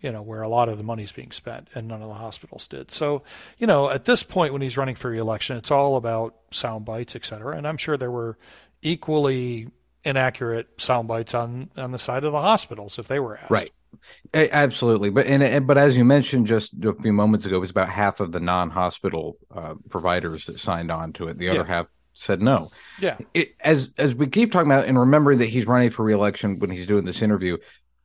[0.00, 2.66] you know, where a lot of the money's being spent, and none of the hospitals
[2.66, 2.90] did.
[2.90, 3.22] So,
[3.58, 7.14] you know, at this point when he's running for reelection, it's all about sound bites,
[7.14, 7.56] et cetera.
[7.56, 8.38] And I'm sure there were
[8.80, 9.68] equally
[10.04, 13.50] inaccurate sound bites on on the side of the hospitals if they were asked.
[13.50, 13.72] Right.
[14.32, 17.70] Absolutely, but and, and, but as you mentioned just a few moments ago, it was
[17.70, 21.38] about half of the non-hospital uh, providers that signed on to it.
[21.38, 21.66] The other yeah.
[21.66, 22.70] half said no.
[23.00, 23.18] Yeah.
[23.34, 26.70] It, as as we keep talking about, and remembering that he's running for reelection when
[26.70, 27.56] he's doing this interview,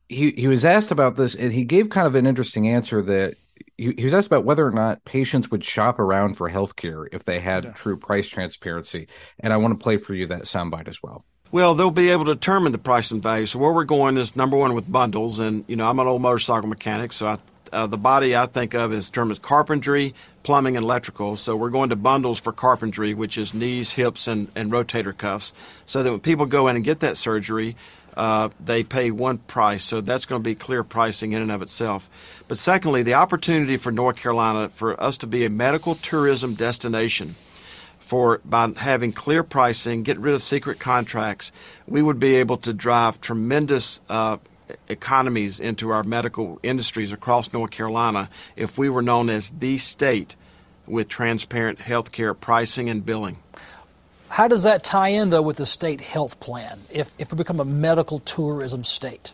[0.08, 3.34] he he was asked about this, and he gave kind of an interesting answer that
[3.76, 7.08] he, he was asked about whether or not patients would shop around for health care
[7.12, 7.72] if they had yeah.
[7.72, 9.08] true price transparency.
[9.40, 11.24] And I want to play for you that soundbite as well.
[11.52, 13.44] Well, they'll be able to determine the price and value.
[13.44, 16.22] So where we're going is number one with bundles, and you know I'm an old
[16.22, 17.38] motorcycle mechanic, so I,
[17.70, 21.36] uh, the body I think of is termed as carpentry, plumbing and electrical.
[21.36, 25.52] So we're going to bundles for carpentry, which is knees, hips, and, and rotator cuffs,
[25.84, 27.76] so that when people go in and get that surgery,
[28.16, 29.84] uh, they pay one price.
[29.84, 32.08] So that's going to be clear pricing in and of itself.
[32.48, 37.34] But secondly, the opportunity for North Carolina for us to be a medical tourism destination.
[38.12, 41.50] For by having clear pricing, get rid of secret contracts,
[41.88, 44.36] we would be able to drive tremendous uh,
[44.86, 50.36] economies into our medical industries across North Carolina if we were known as the state
[50.86, 53.38] with transparent health care pricing and billing.
[54.28, 57.60] How does that tie in, though, with the state health plan if, if we become
[57.60, 59.32] a medical tourism state?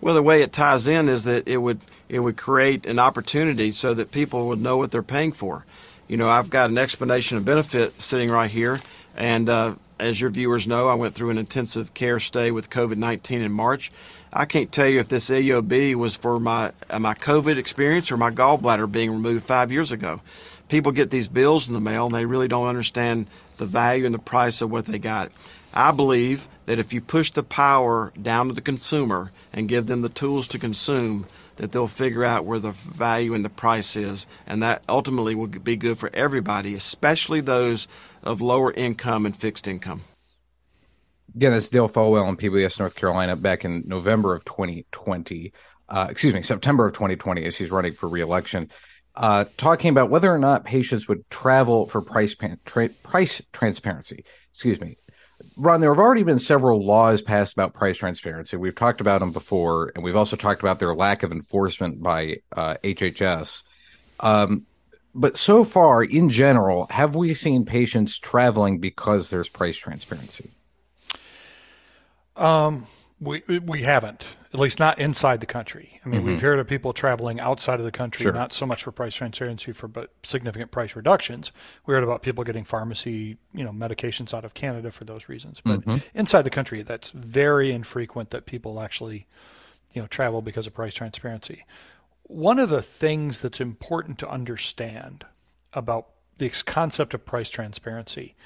[0.00, 1.78] Well, the way it ties in is that it would
[2.08, 5.64] it would create an opportunity so that people would know what they're paying for.
[6.08, 8.80] You know, I've got an explanation of benefit sitting right here,
[9.16, 12.96] and uh, as your viewers know, I went through an intensive care stay with COVID
[12.96, 13.90] 19 in March,
[14.36, 18.16] I can't tell you if this EOB was for my uh, my COVID experience or
[18.16, 20.20] my gallbladder being removed five years ago.
[20.68, 24.14] People get these bills in the mail and they really don't understand the value and
[24.14, 25.30] the price of what they got.
[25.72, 30.02] I believe that if you push the power down to the consumer and give them
[30.02, 34.26] the tools to consume, that they'll figure out where the value and the price is,
[34.46, 37.88] and that ultimately will be good for everybody, especially those
[38.22, 40.02] of lower income and fixed income.
[41.34, 45.52] again, that's Dale Folwell in PBS North Carolina back in November of 2020.
[45.88, 48.70] Uh, excuse me, September of 2020, as he's running for reelection,
[49.16, 54.24] uh, talking about whether or not patients would travel for price tra- price transparency.
[54.52, 54.96] Excuse me,
[55.56, 55.80] Ron.
[55.80, 58.56] There have already been several laws passed about price transparency.
[58.56, 62.36] We've talked about them before, and we've also talked about their lack of enforcement by
[62.56, 63.62] uh, HHS.
[64.20, 64.66] Um,
[65.14, 70.50] but so far, in general, have we seen patients traveling because there's price transparency?
[72.36, 72.86] Um,
[73.20, 76.00] we we haven't, at least not inside the country.
[76.04, 76.28] I mean, mm-hmm.
[76.28, 78.32] we've heard of people traveling outside of the country, sure.
[78.32, 81.50] not so much for price transparency, for but significant price reductions.
[81.86, 85.60] We heard about people getting pharmacy, you know, medications out of Canada for those reasons.
[85.60, 85.96] But mm-hmm.
[86.16, 89.26] inside the country, that's very infrequent that people actually,
[89.92, 91.66] you know, travel because of price transparency.
[92.22, 95.26] One of the things that's important to understand
[95.72, 96.06] about
[96.38, 98.36] the concept of price transparency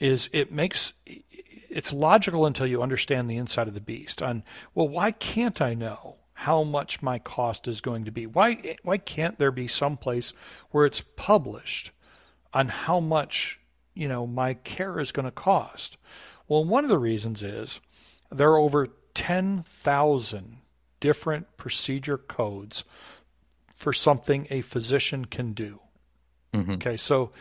[0.00, 4.42] is it makes it's logical until you understand the inside of the beast on
[4.74, 8.98] well why can't i know how much my cost is going to be why why
[8.98, 10.32] can't there be some place
[10.70, 11.92] where it's published
[12.52, 13.60] on how much
[13.94, 15.96] you know my care is going to cost
[16.48, 17.80] well one of the reasons is
[18.30, 20.58] there are over 10,000
[21.00, 22.84] different procedure codes
[23.74, 25.80] for something a physician can do.
[26.54, 26.72] Mm-hmm.
[26.72, 27.32] Okay, so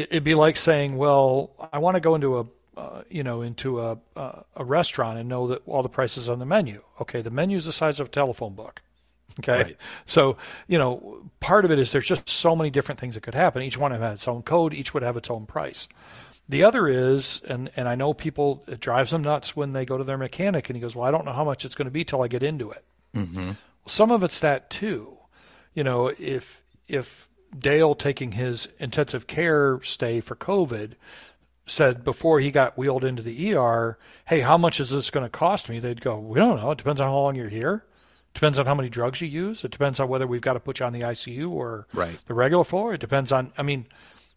[0.00, 3.42] it, would be like saying, "Well, I want to go into a, uh, you know,
[3.42, 7.22] into a uh, a restaurant and know that all the prices on the menu." Okay,
[7.22, 8.82] the menu is the size of a telephone book.
[9.40, 9.76] Okay, right.
[10.06, 13.34] so you know, part of it is there's just so many different things that could
[13.34, 13.60] happen.
[13.60, 14.72] Each one of them has its own code.
[14.72, 15.88] Each would have its own price.
[16.48, 19.98] The other is, and and I know people it drives them nuts when they go
[19.98, 21.90] to their mechanic and he goes, "Well, I don't know how much it's going to
[21.90, 23.50] be till I get into it." Mm-hmm.
[23.86, 25.16] Some of it's that too
[25.76, 30.92] you know, if if Dale taking his intensive care stay for COVID
[31.66, 35.30] said before he got wheeled into the ER, "Hey, how much is this going to
[35.30, 36.70] cost me?" They'd go, "We don't know.
[36.70, 37.84] It depends on how long you're here.
[38.30, 39.64] It depends on how many drugs you use.
[39.64, 42.18] It depends on whether we've got to put you on the ICU or right.
[42.26, 42.94] the regular floor.
[42.94, 43.52] It depends on.
[43.58, 43.86] I mean."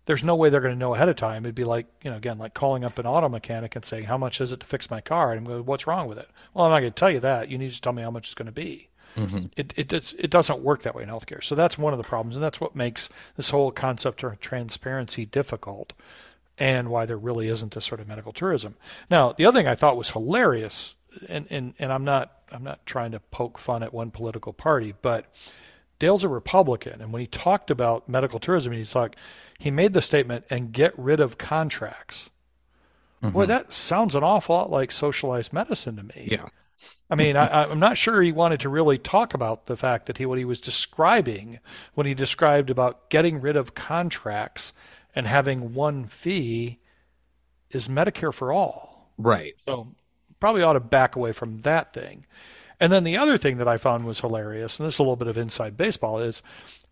[0.06, 1.46] There's no way they're going to know ahead of time.
[1.46, 4.18] It'd be like, you know, again, like calling up an auto mechanic and saying, "How
[4.18, 6.66] much is it to fix my car?" And I'm going, "What's wrong with it?" Well,
[6.66, 7.50] I'm not going to tell you that.
[7.50, 8.89] You need to tell me how much it's going to be.
[9.16, 9.46] Mm-hmm.
[9.56, 11.44] It it does, it doesn't work that way in healthcare.
[11.44, 15.26] So that's one of the problems, and that's what makes this whole concept of transparency
[15.26, 15.94] difficult,
[16.58, 18.76] and why there really isn't this sort of medical tourism.
[19.10, 20.96] Now, the other thing I thought was hilarious,
[21.28, 24.94] and and and I'm not I'm not trying to poke fun at one political party,
[25.02, 25.54] but
[26.00, 29.18] Dale's a Republican, and when he talked about medical tourism, he's like,
[29.58, 32.30] he made the statement and get rid of contracts.
[33.22, 33.34] Mm-hmm.
[33.34, 36.30] Boy, that sounds an awful lot like socialized medicine to me.
[36.32, 36.46] Yeah.
[37.10, 40.20] I mean, I, am not sure he wanted to really talk about the fact that
[40.20, 41.60] he what he was describing
[41.96, 44.74] when he described about getting rid of contracts
[45.16, 46.80] and having one fee
[47.72, 49.12] is Medicare for all.
[49.18, 49.56] Right.
[49.66, 49.88] So
[50.40, 52.26] probably ought to back away from that thing.
[52.80, 55.18] And then the other thing that I found was hilarious, and this is a little
[55.18, 56.42] bit of inside baseball, is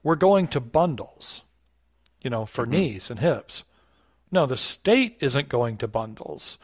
[0.03, 1.43] we're going to bundles,
[2.21, 2.73] you know, for mm-hmm.
[2.73, 3.63] knees and hips.
[4.29, 6.57] No, the state isn't going to bundles.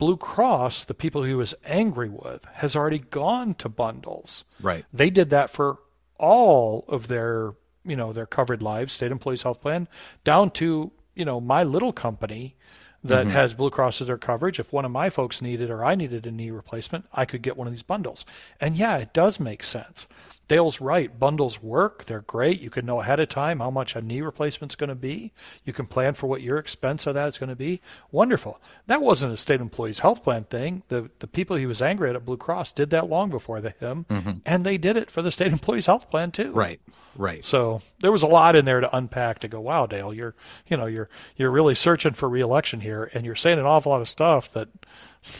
[0.00, 4.44] Blue Cross, the people he was angry with, has already gone to bundles.
[4.60, 4.86] Right.
[4.92, 5.78] They did that for
[6.18, 7.52] all of their,
[7.84, 9.88] you know, their covered lives, state employees health plan,
[10.24, 12.56] down to, you know, my little company
[13.02, 13.30] that mm-hmm.
[13.30, 14.58] has Blue Cross as their coverage.
[14.58, 17.56] If one of my folks needed or I needed a knee replacement, I could get
[17.56, 18.24] one of these bundles.
[18.60, 20.06] And yeah, it does make sense.
[20.48, 21.16] Dale's right.
[21.16, 22.06] Bundles work.
[22.06, 22.60] They're great.
[22.60, 25.32] You can know ahead of time how much a knee replacement's going to be.
[25.64, 27.80] You can plan for what your expense of that is going to be.
[28.10, 28.60] Wonderful.
[28.88, 30.82] That wasn't a state employees health plan thing.
[30.88, 33.70] The the people he was angry at at Blue Cross did that long before the,
[33.70, 34.38] him, mm-hmm.
[34.44, 36.50] and they did it for the state employees health plan too.
[36.50, 36.80] Right.
[37.16, 37.44] Right.
[37.44, 40.34] So there was a lot in there to unpack to go, wow, Dale, you're
[40.66, 44.00] you know you're you're really searching for reelection here, and you're saying an awful lot
[44.00, 44.68] of stuff that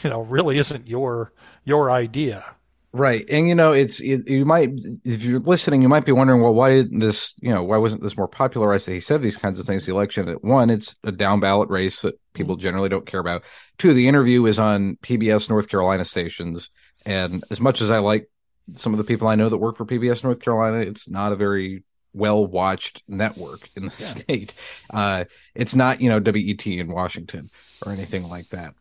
[0.03, 1.33] you know really isn't your
[1.65, 2.45] your idea.
[2.93, 3.25] Right.
[3.29, 4.71] And you know, it's it, you might
[5.05, 8.03] if you're listening, you might be wondering, well, why didn't this, you know, why wasn't
[8.03, 10.25] this more popularized that he said these kinds of things the election?
[10.25, 12.63] That one, it's a down ballot race that people mm-hmm.
[12.63, 13.43] generally don't care about.
[13.77, 16.69] Two, the interview is on PBS North Carolina stations.
[17.05, 18.29] And as much as I like
[18.73, 21.37] some of the people I know that work for PBS North Carolina, it's not a
[21.37, 21.83] very
[22.13, 24.05] well watched network in the yeah.
[24.05, 24.53] state.
[24.93, 25.23] Uh,
[25.55, 27.49] it's not, you know, WET in Washington
[27.85, 28.73] or anything like that.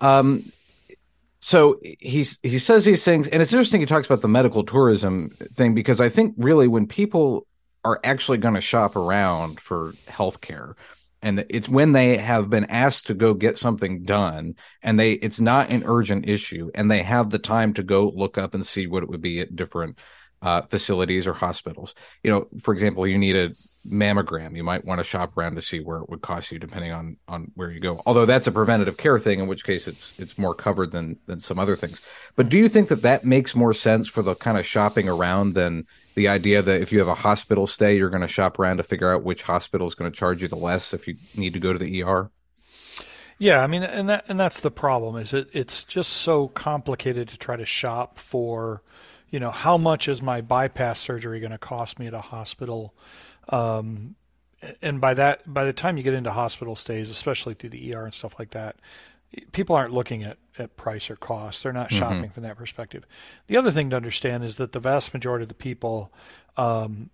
[0.00, 0.50] Um,
[1.40, 5.30] so he's he says these things, and it's interesting he talks about the medical tourism
[5.30, 7.46] thing because I think really when people
[7.84, 10.74] are actually going to shop around for healthcare,
[11.22, 15.40] and it's when they have been asked to go get something done, and they it's
[15.40, 18.86] not an urgent issue, and they have the time to go look up and see
[18.86, 19.98] what it would be at different
[20.42, 21.94] uh, facilities or hospitals.
[22.22, 23.50] You know, for example, you need a
[23.86, 24.56] mammogram.
[24.56, 27.16] You might want to shop around to see where it would cost you, depending on
[27.26, 28.02] on where you go.
[28.06, 31.40] Although that's a preventative care thing, in which case it's it's more covered than than
[31.40, 32.04] some other things.
[32.36, 35.54] But do you think that that makes more sense for the kind of shopping around
[35.54, 38.78] than the idea that if you have a hospital stay, you're going to shop around
[38.78, 41.54] to figure out which hospital is going to charge you the less if you need
[41.54, 42.30] to go to the ER?
[43.38, 47.28] Yeah, I mean, and that and that's the problem is it it's just so complicated
[47.28, 48.82] to try to shop for,
[49.30, 52.94] you know, how much is my bypass surgery going to cost me at a hospital,
[53.48, 54.16] um,
[54.82, 58.04] and by that by the time you get into hospital stays, especially through the ER
[58.04, 58.76] and stuff like that,
[59.52, 61.62] people aren't looking at, at price or cost.
[61.62, 61.98] They're not mm-hmm.
[61.98, 62.32] shopping mm-hmm.
[62.32, 63.06] from that perspective.
[63.46, 66.12] The other thing to understand is that the vast majority of the people,
[66.56, 67.10] um,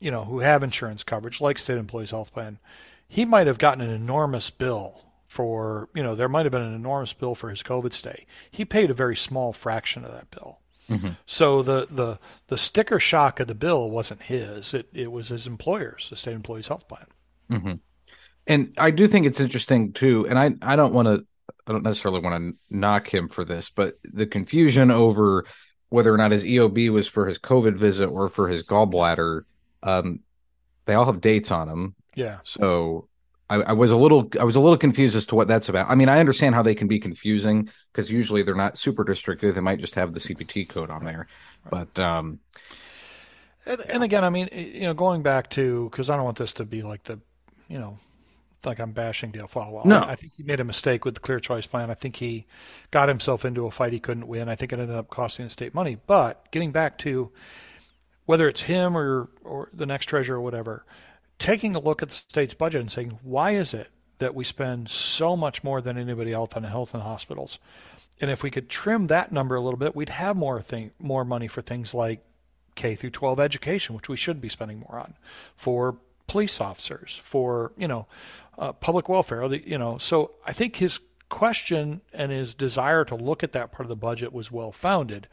[0.00, 2.58] you know, who have insurance coverage, like State Employees Health Plan,
[3.06, 6.74] he might have gotten an enormous bill for, you know, there might have been an
[6.74, 8.26] enormous bill for his COVID stay.
[8.50, 10.58] He paid a very small fraction of that bill.
[10.88, 11.10] Mm-hmm.
[11.26, 12.18] So the, the
[12.48, 16.34] the sticker shock of the bill wasn't his; it it was his employer's, the state
[16.34, 17.06] employees health plan.
[17.50, 17.74] Mm-hmm.
[18.46, 20.26] And I do think it's interesting too.
[20.28, 21.24] And I I don't want to
[21.66, 25.44] I don't necessarily want to knock him for this, but the confusion over
[25.88, 29.42] whether or not his EOB was for his COVID visit or for his gallbladder,
[29.82, 30.20] um,
[30.86, 31.94] they all have dates on them.
[32.14, 32.38] Yeah.
[32.44, 33.08] So
[33.52, 35.90] I, I, was a little I was a little confused as to what that's about.
[35.90, 39.54] I mean, I understand how they can be confusing because usually they're not super restricted.
[39.54, 41.28] They might just have the CPT code on there,
[41.70, 41.86] right.
[41.94, 42.40] but um,
[43.66, 46.54] and, and again, I mean, you know, going back to because I don't want this
[46.54, 47.20] to be like the
[47.68, 47.98] you know
[48.64, 49.84] like I'm bashing Dale Folwell.
[49.84, 51.90] No, I, I, think he made a mistake with the Clear Choice Plan.
[51.90, 52.46] I think he
[52.90, 54.48] got himself into a fight he couldn't win.
[54.48, 55.98] I think it ended up costing the state money.
[56.06, 57.32] But getting back to
[58.24, 60.86] whether it's him or or the next treasurer or whatever,
[61.42, 64.88] taking a look at the state's budget and saying why is it that we spend
[64.88, 67.58] so much more than anybody else on health and hospitals,
[68.20, 71.24] and if we could trim that number a little bit, we'd have more thing more
[71.24, 72.24] money for things like
[72.76, 75.14] K through 12 education, which we should be spending more on,
[75.56, 75.96] for
[76.28, 78.06] police officers, for you know
[78.56, 79.44] uh, public welfare.
[79.52, 83.84] You know, so I think his question and his desire to look at that part
[83.84, 85.26] of the budget was well founded.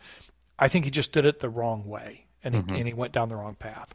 [0.58, 2.76] I think he just did it the wrong way, and mm-hmm.
[2.76, 3.94] and he went down the wrong path.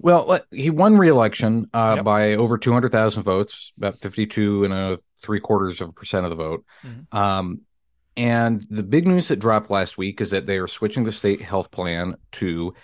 [0.00, 2.04] Well, he won re-election uh, yep.
[2.04, 6.36] by over 200,000 votes, about 52 and a three quarters of a percent of the
[6.36, 6.64] vote.
[6.84, 7.16] Mm-hmm.
[7.16, 7.60] Um,
[8.16, 11.40] and the big news that dropped last week is that they are switching the state
[11.40, 12.74] health plan to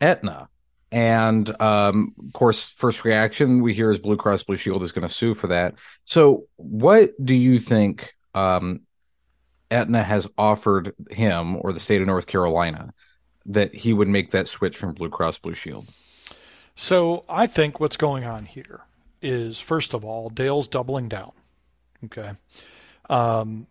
[0.00, 0.48] Aetna.
[0.92, 5.06] And um, of course, first reaction we hear is Blue Cross Blue Shield is going
[5.06, 5.74] to sue for that.
[6.04, 8.82] So, what do you think um,
[9.72, 12.94] Aetna has offered him or the state of North Carolina
[13.46, 15.88] that he would make that switch from Blue Cross Blue Shield?
[16.74, 18.80] So, I think what's going on here
[19.22, 21.32] is first of all, Dale's doubling down.
[22.04, 22.32] Okay.
[23.08, 23.66] Um,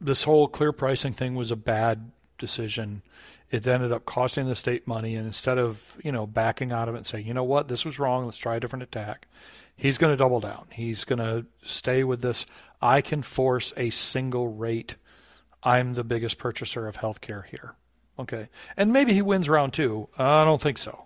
[0.00, 3.02] this whole clear pricing thing was a bad decision
[3.50, 5.14] it ended up costing the state money.
[5.14, 7.84] And instead of, you know, backing out of it and saying, you know what, this
[7.84, 9.28] was wrong, let's try a different attack,
[9.76, 10.66] he's going to double down.
[10.72, 12.46] He's going to stay with this.
[12.82, 14.96] I can force a single rate.
[15.62, 17.74] I'm the biggest purchaser of healthcare here.
[18.18, 18.48] Okay.
[18.76, 20.08] And maybe he wins round two.
[20.18, 21.05] I don't think so.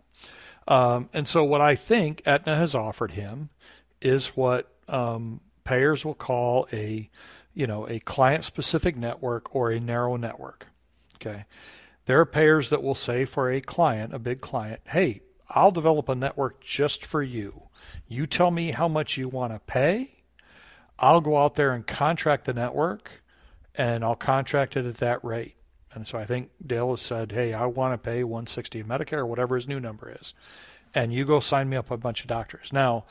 [0.71, 3.51] Um, and so what I think Aetna has offered him
[4.01, 7.11] is what um, payers will call a,
[7.53, 10.69] you know, a client specific network or a narrow network.
[11.17, 11.45] Okay.
[12.07, 16.09] There are payers that will say for a client, a big client, hey, I'll develop
[16.09, 17.63] a network just for you.
[18.07, 20.23] You tell me how much you want to pay.
[21.01, 23.11] I'll go out there and contract the network
[23.75, 25.57] and I'll contract it at that rate.
[25.93, 29.19] And so I think Dale has said, hey, I want to pay 160 of Medicare
[29.19, 30.35] or whatever his new number is.
[30.95, 32.73] And you go sign me up a bunch of doctors.
[32.73, 33.07] Now,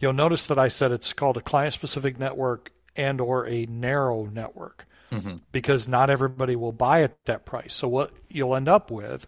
[0.00, 4.26] you'll notice that I said it's called a client specific network and or a narrow
[4.26, 5.36] network mm-hmm.
[5.50, 7.74] because not everybody will buy at that price.
[7.74, 9.26] So what you'll end up with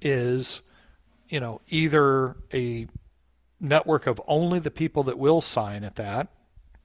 [0.00, 0.62] is,
[1.28, 2.86] you know, either a
[3.60, 6.28] network of only the people that will sign at that,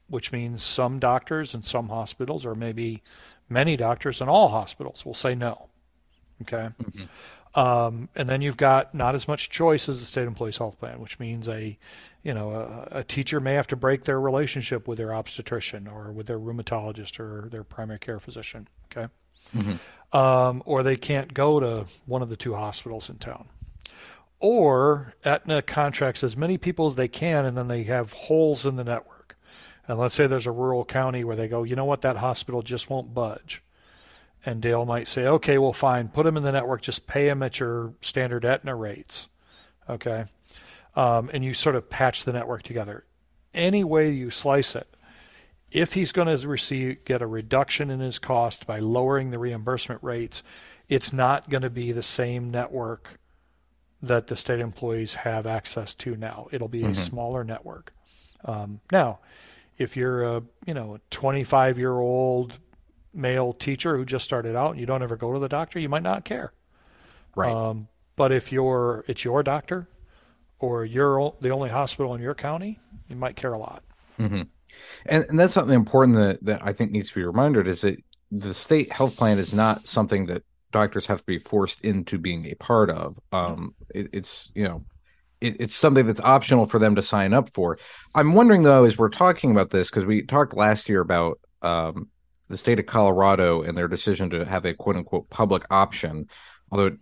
[0.10, 3.02] which means some doctors and some hospitals, or maybe
[3.52, 5.70] many doctors in all hospitals will say no.
[6.42, 6.70] Okay.
[6.82, 7.04] Mm-hmm.
[7.54, 11.02] Um, and then you've got not as much choice as the state employees health plan,
[11.02, 11.78] which means a,
[12.24, 16.14] you know, a, a, teacher may have to break their relationship with their obstetrician or
[16.14, 18.70] with their rheumatologist or their primary care physician.
[18.90, 19.12] Okay.
[19.54, 20.18] Mm-hmm.
[20.18, 23.50] Um, or they can't go to one of the two hospitals in town.
[24.40, 28.76] Or Aetna contracts as many people as they can, and then they have holes in
[28.76, 29.11] the network.
[29.88, 32.62] And let's say there's a rural county where they go, you know what, that hospital
[32.62, 33.64] just won't budge
[34.46, 37.44] and Dale might say, okay, well, fine, put them in the network, just pay them
[37.44, 39.30] at your standard Aetna rates.
[39.90, 40.26] Okay.
[40.96, 43.06] Um, and you sort of patch the network together.
[43.54, 44.88] Any way you slice it,
[45.72, 50.04] if he's going to receive get a reduction in his cost by lowering the reimbursement
[50.04, 50.44] rates,
[50.90, 53.20] it's not going to be the same network
[54.02, 56.48] that the state employees have access to now.
[56.52, 56.92] It'll be mm-hmm.
[56.92, 57.94] a smaller network.
[58.44, 59.20] Um, now,
[59.82, 62.60] if you're a you know 25 year old
[63.14, 65.90] male teacher who just started out and you don't ever go to the doctor, you
[65.90, 66.54] might not care.
[67.36, 67.52] Right.
[67.52, 69.88] Um, but if you're it's your doctor
[70.60, 73.84] or you're the only hospital in your county, you might care a lot.
[74.20, 74.44] Mm-hmm.
[75.06, 78.02] And, and that's something important that, that I think needs to be reminded is that
[78.32, 82.46] the state health plan is not something that doctors have to be forced into being
[82.46, 83.20] a part of.
[83.32, 84.84] Um, it, it's you know,
[85.42, 87.78] it, it's something that's optional for them to sign up for.
[88.16, 92.08] I'm wondering though, as we're talking about this, because we talked last year about um,
[92.48, 96.28] the state of Colorado and their decision to have a quote unquote public option,
[96.72, 96.96] although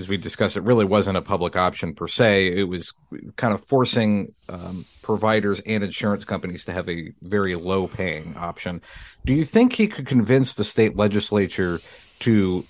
[0.00, 2.58] as we discussed, it really wasn't a public option per se.
[2.58, 2.92] It was
[3.36, 8.80] kind of forcing um, providers and insurance companies to have a very low paying option.
[9.24, 11.80] Do you think he could convince the state legislature
[12.20, 12.64] to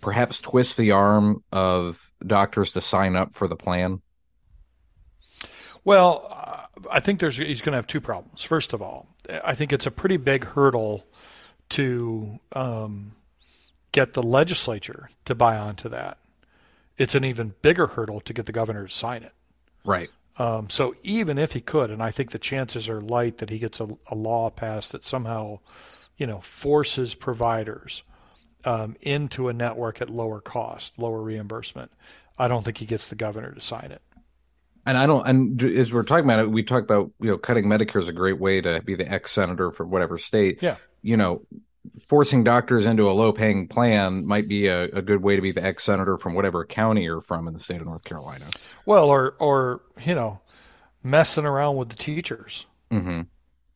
[0.00, 4.00] perhaps twist the arm of doctors to sign up for the plan?
[5.84, 8.42] Well, I think there's he's going to have two problems.
[8.42, 9.06] First of all,
[9.44, 11.06] I think it's a pretty big hurdle
[11.70, 13.12] to um,
[13.92, 16.18] get the legislature to buy onto that.
[16.96, 19.32] It's an even bigger hurdle to get the governor to sign it.
[19.84, 20.10] Right.
[20.36, 23.58] Um, so even if he could, and I think the chances are light that he
[23.58, 25.60] gets a, a law passed that somehow,
[26.16, 28.02] you know, forces providers
[28.64, 31.92] um, into a network at lower cost, lower reimbursement.
[32.36, 34.02] I don't think he gets the governor to sign it.
[34.86, 35.26] And I don't.
[35.26, 38.12] And as we're talking about it, we talk about you know cutting Medicare is a
[38.12, 40.58] great way to be the ex senator for whatever state.
[40.60, 40.76] Yeah.
[41.02, 41.42] You know,
[42.06, 45.52] forcing doctors into a low paying plan might be a, a good way to be
[45.52, 48.46] the ex senator from whatever county you're from in the state of North Carolina.
[48.86, 50.40] Well, or or you know,
[51.02, 52.66] messing around with the teachers.
[52.90, 53.22] Mm-hmm.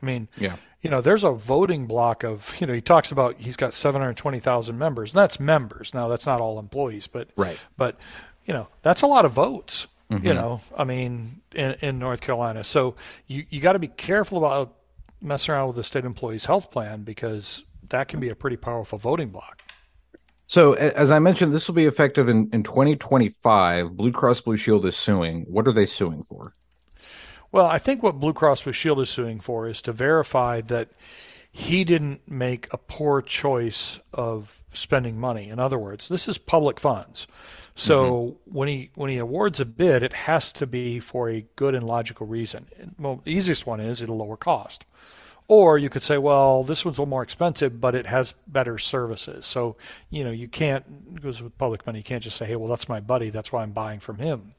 [0.01, 3.37] I mean, yeah you know, there's a voting block of, you know, he talks about
[3.39, 5.13] he's got 720,000 members.
[5.13, 5.93] And that's members.
[5.93, 7.61] Now, that's not all employees, but, right.
[7.77, 7.97] but,
[8.47, 10.27] you know, that's a lot of votes, mm-hmm.
[10.27, 12.65] you know, I mean, in, in North Carolina.
[12.65, 12.97] So
[13.27, 14.75] you, you got to be careful about
[15.21, 18.99] messing around with the state employees health plan because that can be a pretty powerful
[18.99, 19.63] voting block.
[20.47, 23.95] So, as I mentioned, this will be effective in, in 2025.
[23.95, 25.45] Blue Cross Blue Shield is suing.
[25.47, 26.53] What are they suing for?
[27.53, 30.89] Well, I think what Blue Cross Blue Shield is suing for is to verify that
[31.51, 35.49] he didn't make a poor choice of spending money.
[35.49, 37.27] In other words, this is public funds.
[37.79, 38.57] So mm-hmm.
[38.57, 41.87] when he when he awards a bid, it has to be for a good and
[41.87, 42.67] logical reason.
[42.99, 44.85] Well, the easiest one is it'll lower cost.
[45.47, 48.79] Or you could say, well, this one's a little more expensive, but it has better
[48.79, 49.47] services.
[49.47, 49.77] So,
[50.11, 52.89] you know, you can't, because with public money, you can't just say, hey, well, that's
[52.89, 53.31] my buddy.
[53.31, 54.55] That's why I'm buying from him.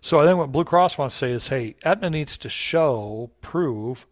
[0.00, 3.30] So I think what Blue Cross wants to say is, hey, Aetna needs to show,
[3.42, 4.06] prove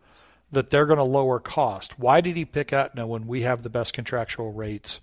[0.53, 1.99] that they're going to lower cost.
[1.99, 5.01] Why did he pick Aetna when we have the best contractual rates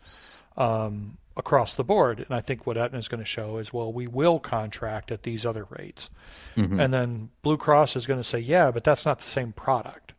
[0.55, 2.19] um, across the board?
[2.19, 5.23] And I think what Aetna is going to show is, well, we will contract at
[5.23, 6.09] these other rates.
[6.55, 6.79] Mm-hmm.
[6.79, 10.13] And then Blue Cross is going to say, yeah, but that's not the same product.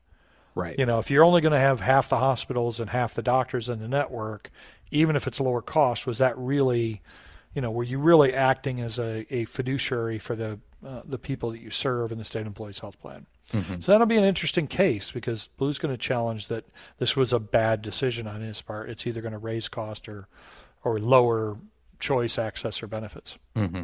[0.54, 0.78] Right.
[0.78, 3.68] You know, if you're only going to have half the hospitals and half the doctors
[3.68, 4.50] in the network,
[4.90, 7.02] even if it's lower cost, was that really
[7.54, 11.50] you know, were you really acting as a, a fiduciary for the uh, the people
[11.50, 13.26] that you serve in the state employees health plan?
[13.50, 13.80] Mm-hmm.
[13.80, 16.66] So that'll be an interesting case because Blue's going to challenge that
[16.98, 18.90] this was a bad decision on his part.
[18.90, 20.28] It's either going to raise cost or
[20.84, 21.56] or lower
[21.98, 23.38] choice, access, or benefits.
[23.56, 23.82] Mm-hmm.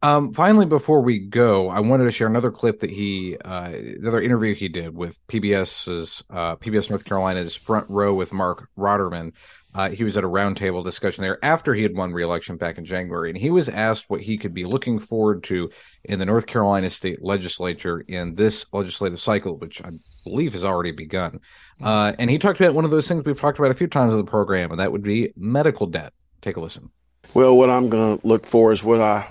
[0.00, 4.22] Um, finally, before we go, I wanted to share another clip that he, uh, another
[4.22, 9.32] interview he did with PBS's uh, PBS North Carolina's Front Row with Marc Rotterman.
[9.74, 12.84] Uh, he was at a roundtable discussion there after he had won re-election back in
[12.84, 15.70] January, and he was asked what he could be looking forward to
[16.04, 19.90] in the North Carolina state legislature in this legislative cycle, which I
[20.24, 21.40] believe has already begun.
[21.82, 24.12] Uh, and he talked about one of those things we've talked about a few times
[24.12, 26.12] in the program, and that would be medical debt.
[26.42, 26.90] Take a listen.
[27.34, 29.28] Well, what I'm going to look for is what I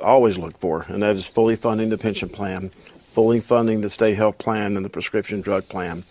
[0.00, 2.70] always look for, and that is fully funding the pension plan,
[3.12, 6.04] fully funding the state health plan and the prescription drug plan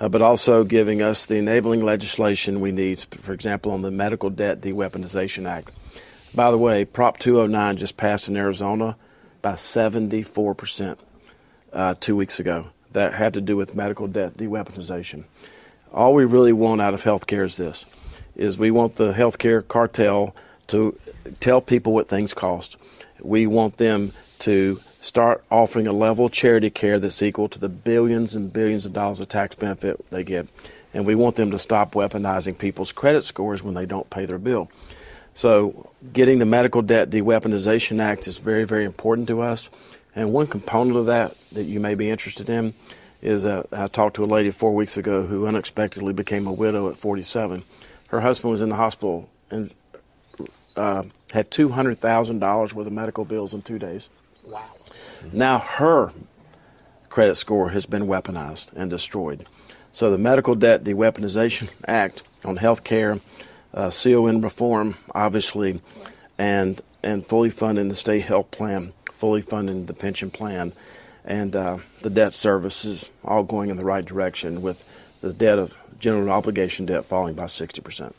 [0.00, 4.30] uh, but also giving us the enabling legislation we need, for example, on the Medical
[4.30, 5.72] Debt Deweaponization Act.
[6.34, 8.96] By the way, Prop 209 just passed in Arizona
[9.42, 10.96] by 74%
[11.72, 12.68] uh, two weeks ago.
[12.92, 15.22] That had to do with medical debt deweaponization.
[15.92, 17.86] All we really want out of healthcare is this:
[18.34, 20.34] is we want the healthcare cartel
[20.68, 20.98] to
[21.38, 22.76] tell people what things cost.
[23.22, 27.68] We want them to start offering a level of charity care that's equal to the
[27.68, 30.46] billions and billions of dollars of tax benefit they get.
[30.92, 34.38] And we want them to stop weaponizing people's credit scores when they don't pay their
[34.38, 34.70] bill.
[35.32, 39.70] So, getting the Medical Debt Deweaponization Act is very, very important to us.
[40.14, 42.74] And one component of that that you may be interested in
[43.22, 46.88] is uh, I talked to a lady four weeks ago who unexpectedly became a widow
[46.88, 47.62] at 47.
[48.08, 49.72] Her husband was in the hospital and
[50.76, 54.08] uh, had two hundred thousand dollars worth of medical bills in two days.
[54.44, 54.64] Wow!
[55.32, 56.12] Now her
[57.08, 59.46] credit score has been weaponized and destroyed.
[59.92, 63.18] So the Medical Debt De-Weaponization Act on health care,
[63.74, 65.80] uh, CON reform, obviously,
[66.38, 70.72] and and fully funding the state health plan, fully funding the pension plan,
[71.24, 74.84] and uh, the debt services all going in the right direction with
[75.20, 78.12] the debt of general obligation debt falling by 60%.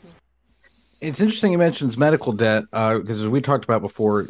[1.02, 4.28] It's interesting he mentions medical debt because, uh, as we talked about before,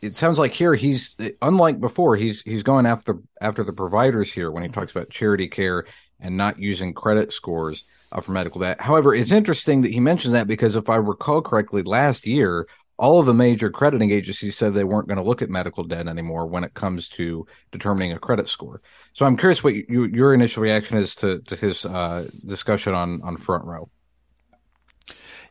[0.00, 2.14] it sounds like here he's unlike before.
[2.14, 5.86] He's he's going after after the providers here when he talks about charity care
[6.20, 8.80] and not using credit scores uh, for medical debt.
[8.80, 13.18] However, it's interesting that he mentions that because if I recall correctly, last year all
[13.18, 16.46] of the major crediting agencies said they weren't going to look at medical debt anymore
[16.46, 18.80] when it comes to determining a credit score.
[19.14, 23.20] So I'm curious what you, your initial reaction is to, to his uh, discussion on
[23.22, 23.90] on front row.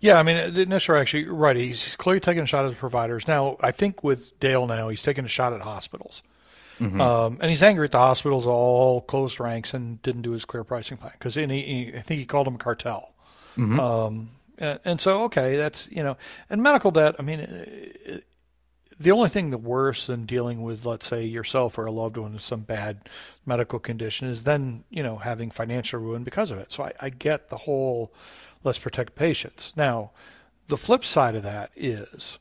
[0.04, 1.56] Yeah, I mean, the initial actually right.
[1.56, 3.26] He's, he's clearly taking a shot at the providers.
[3.26, 6.22] Now, I think with Dale now, he's taking a shot at hospitals.
[6.78, 7.00] Mm-hmm.
[7.00, 10.66] Um, and he's angry at the hospitals all closed ranks and didn't do his clear
[10.66, 13.14] pricing plan because I think he called them a cartel.
[13.56, 13.80] Mm-hmm.
[13.80, 16.18] Um, and, and, so, okay, that's, you know,
[16.50, 18.26] and medical debt, I mean, it,
[19.00, 22.34] the only thing the worse than dealing with, let's say, yourself or a loved one
[22.34, 23.08] with some bad
[23.46, 26.74] medical condition is then, you know, having financial ruin because of it.
[26.74, 28.14] So I, I get the whole
[28.64, 29.74] let's protect patients.
[29.76, 30.12] Now,
[30.68, 32.40] the flip side of that is,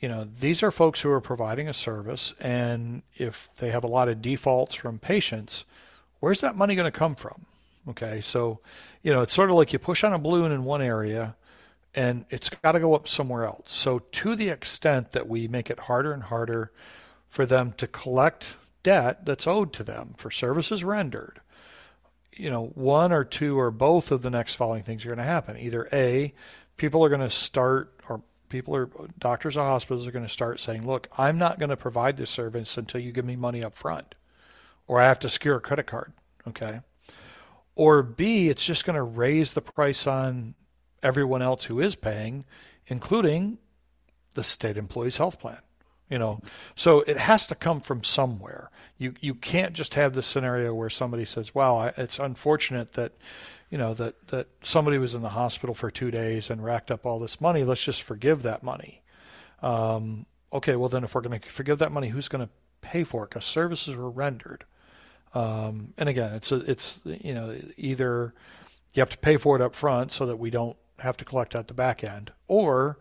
[0.00, 3.88] you know, these are folks who are providing a service, and if they have a
[3.88, 5.64] lot of defaults from patients,
[6.20, 7.46] where's that money going to come from?
[7.88, 8.60] Okay, so,
[9.02, 11.36] you know, it's sort of like you push on a balloon in one area
[11.94, 13.72] and it's got to go up somewhere else.
[13.72, 16.72] So, to the extent that we make it harder and harder
[17.28, 21.40] for them to collect debt that's owed to them for services rendered,
[22.36, 25.24] you know, one or two or both of the next following things are going to
[25.24, 25.56] happen.
[25.56, 26.34] Either A,
[26.76, 30.60] people are going to start, or people are, doctors or hospitals are going to start
[30.60, 33.74] saying, look, I'm not going to provide this service until you give me money up
[33.74, 34.14] front,
[34.86, 36.12] or I have to secure a credit card.
[36.46, 36.80] Okay.
[37.74, 40.54] Or B, it's just going to raise the price on
[41.02, 42.44] everyone else who is paying,
[42.86, 43.58] including
[44.34, 45.58] the state employees health plan.
[46.10, 46.40] You know,
[46.76, 48.70] so it has to come from somewhere.
[48.98, 53.12] You you can't just have this scenario where somebody says, "Wow, I, it's unfortunate that."
[53.70, 57.04] You know that that somebody was in the hospital for two days and racked up
[57.04, 57.64] all this money.
[57.64, 59.02] Let's just forgive that money.
[59.62, 62.52] Um, okay, well then, if we're going to forgive that money, who's going to
[62.82, 63.30] pay for it?
[63.30, 64.64] Because services were rendered.
[65.34, 68.32] Um, and again, it's a, it's you know either
[68.94, 71.56] you have to pay for it up front so that we don't have to collect
[71.56, 72.98] at the back end, or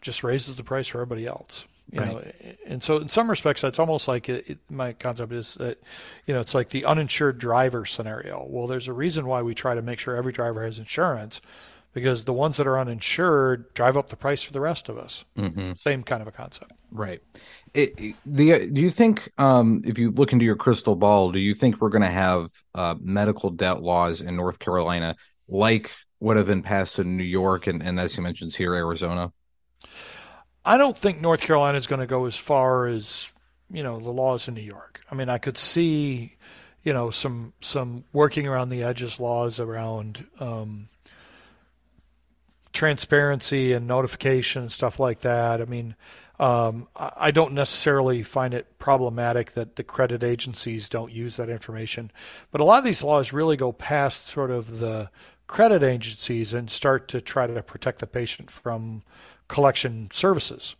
[0.00, 1.64] just raises the price for everybody else.
[1.92, 2.08] You right.
[2.08, 2.32] know,
[2.66, 5.82] and so in some respects, that's almost like it, it, my concept is that,
[6.26, 8.46] you know, it's like the uninsured driver scenario.
[8.48, 11.40] Well, there's a reason why we try to make sure every driver has insurance,
[11.92, 15.24] because the ones that are uninsured drive up the price for the rest of us.
[15.36, 15.72] Mm-hmm.
[15.72, 16.70] Same kind of a concept.
[16.92, 17.20] Right.
[17.74, 21.54] It, the do you think um, if you look into your crystal ball, do you
[21.54, 25.16] think we're going to have uh, medical debt laws in North Carolina
[25.48, 29.32] like what have been passed in New York and, and as you mentioned here, Arizona?
[30.70, 33.32] I don't think North Carolina is going to go as far as
[33.72, 35.00] you know the laws in New York.
[35.10, 36.36] I mean, I could see
[36.84, 40.88] you know some some working around the edges laws around um,
[42.72, 45.60] transparency and notification and stuff like that.
[45.60, 45.96] I mean,
[46.38, 52.12] um, I don't necessarily find it problematic that the credit agencies don't use that information,
[52.52, 55.10] but a lot of these laws really go past sort of the
[55.48, 59.02] credit agencies and start to try to protect the patient from
[59.50, 60.76] collection services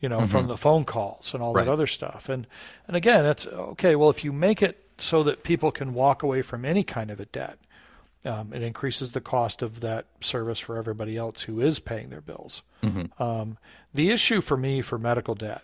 [0.00, 0.26] you know, mm-hmm.
[0.26, 1.66] from the phone calls and all right.
[1.66, 2.28] that other stuff.
[2.28, 2.46] And
[2.86, 3.96] and again, it's okay.
[3.96, 7.20] Well, if you make it so that people can walk away from any kind of
[7.20, 7.58] a debt,
[8.24, 12.20] um, it increases the cost of that service for everybody else who is paying their
[12.20, 12.62] bills.
[12.82, 13.22] Mm-hmm.
[13.22, 13.58] Um,
[13.92, 15.62] the issue for me for medical debt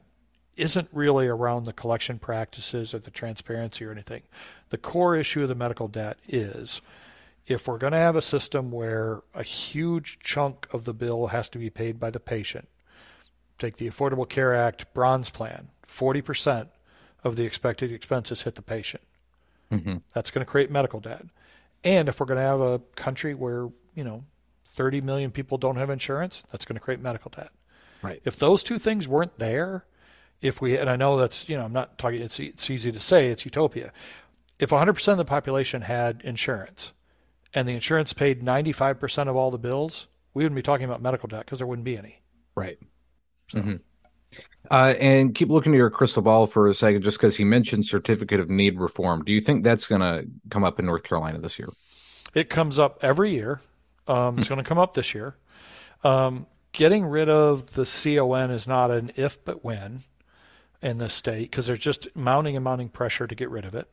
[0.57, 4.23] isn't really around the collection practices or the transparency or anything.
[4.71, 6.81] The core issue of the medical debt is
[7.47, 11.49] if we're going to have a system where a huge chunk of the bill has
[11.51, 12.69] to be paid by the patient,
[13.59, 16.69] take the Affordable Care Act bronze plan, 40%
[17.23, 19.03] of the expected expenses hit the patient.
[19.71, 19.97] Mm-hmm.
[20.13, 21.25] That's going to create medical debt.
[21.85, 24.25] And if we're going to have a country where, you know,
[24.67, 27.51] 30 million people don't have insurance, that's going to create medical debt.
[28.03, 28.21] Right.
[28.25, 29.85] If those two things weren't there,
[30.43, 33.01] if we, and I know that's, you know, I'm not talking, it's, it's easy to
[33.01, 33.93] say, it's utopia.
[34.59, 36.93] If 100% of the population had insurance,
[37.57, 41.27] and the insurance paid 95% of all the bills, we wouldn't be talking about medical
[41.27, 42.21] debt because there wouldn't be any.
[42.55, 42.79] Right.
[43.49, 43.59] So.
[43.59, 43.77] Mm-hmm.
[44.71, 47.87] Uh, and keep looking to your crystal ball for a second, just because he mentioned
[47.87, 49.25] certificate of need reform.
[49.25, 51.69] Do you think that's going to come up in North Carolina this year?
[52.35, 53.61] It comes up every year.
[54.07, 54.55] Um, it's hmm.
[54.55, 55.37] going to come up this year.
[56.05, 60.03] Um, getting rid of the CON is not an if but when
[60.83, 63.89] in the state because there's just mounting and mounting pressure to get rid of it.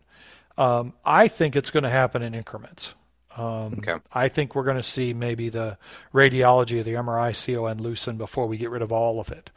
[0.58, 2.96] Um, I think it's going to happen in increments.
[3.38, 3.96] Um, okay.
[4.14, 5.78] I think we're going to see maybe the
[6.14, 9.50] radiology of the MRI CON loosen before we get rid of all of it,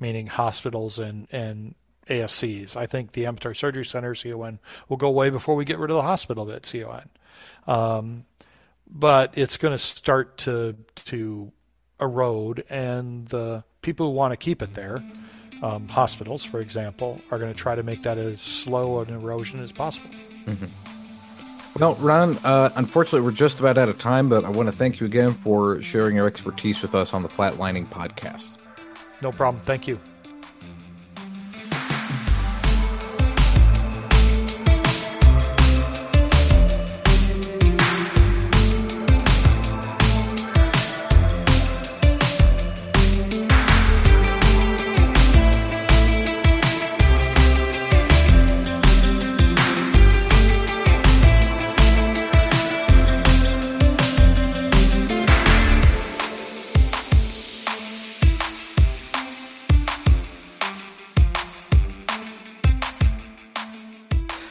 [0.00, 1.74] meaning hospitals and, and
[2.08, 2.76] ASCs.
[2.76, 4.58] I think the ambulatory surgery center CON
[4.88, 7.08] will go away before we get rid of the hospital bit CON.
[7.66, 8.24] Um,
[8.90, 11.52] but it's going to start to to
[12.00, 15.02] erode, and the people who want to keep it there,
[15.62, 19.62] um, hospitals, for example, are going to try to make that as slow an erosion
[19.62, 20.10] as possible.
[20.46, 20.97] Mm-hmm.
[21.78, 24.98] Well, Ron, uh, unfortunately, we're just about out of time, but I want to thank
[24.98, 28.50] you again for sharing your expertise with us on the Flatlining podcast.
[29.22, 29.62] No problem.
[29.62, 30.00] Thank you.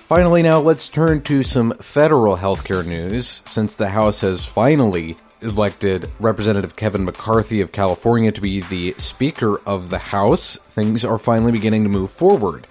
[0.07, 3.41] Finally, now let's turn to some federal healthcare news.
[3.45, 9.59] Since the House has finally elected Representative Kevin McCarthy of California to be the Speaker
[9.65, 12.67] of the House, things are finally beginning to move forward.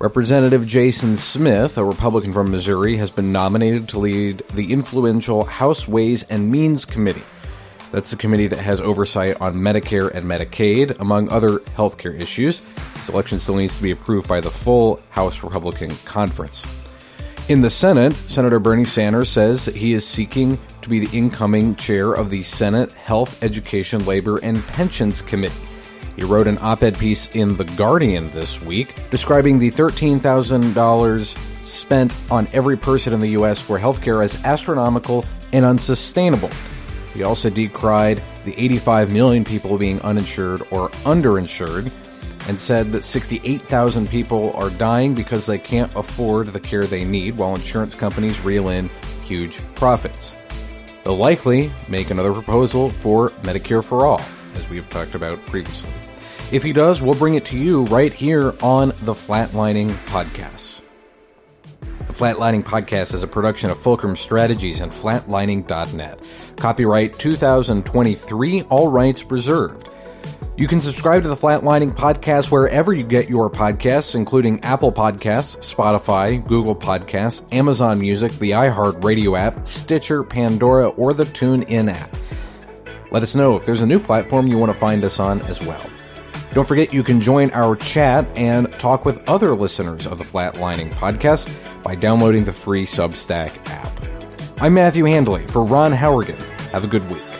[0.00, 5.86] Representative Jason Smith, a Republican from Missouri, has been nominated to lead the influential House
[5.86, 7.22] Ways and Means Committee.
[7.92, 12.62] That's the committee that has oversight on Medicare and Medicaid, among other healthcare issues.
[13.08, 16.64] Election still needs to be approved by the full House Republican Conference.
[17.48, 22.12] In the Senate, Senator Bernie Sanders says he is seeking to be the incoming chair
[22.12, 25.54] of the Senate Health, Education, Labor, and Pensions Committee.
[26.16, 32.14] He wrote an op ed piece in The Guardian this week describing the $13,000 spent
[32.30, 33.60] on every person in the U.S.
[33.60, 36.50] for healthcare as astronomical and unsustainable.
[37.12, 41.92] He also decried the 85 million people being uninsured or underinsured
[42.48, 47.36] and said that 68,000 people are dying because they can't afford the care they need
[47.36, 48.90] while insurance companies reel in
[49.24, 50.34] huge profits.
[51.04, 54.22] They'll likely make another proposal for Medicare for All,
[54.54, 55.92] as we've talked about previously.
[56.52, 60.80] If he does, we'll bring it to you right here on the Flatlining Podcast.
[61.80, 66.22] The Flatlining Podcast is a production of Fulcrum Strategies and flatlining.net.
[66.56, 69.88] Copyright 2023, all rights reserved.
[70.56, 75.56] You can subscribe to the Flatlining Podcast wherever you get your podcasts, including Apple Podcasts,
[75.58, 82.16] Spotify, Google Podcasts, Amazon Music, the iHeartRadio app, Stitcher, Pandora, or the TuneIn app.
[83.10, 85.60] Let us know if there's a new platform you want to find us on as
[85.60, 85.84] well.
[86.52, 90.92] Don't forget you can join our chat and talk with other listeners of the Flatlining
[90.92, 91.52] Podcast
[91.82, 93.90] by downloading the free Substack app.
[94.58, 96.40] I'm Matthew Handley for Ron Howrigon.
[96.70, 97.33] Have a good week.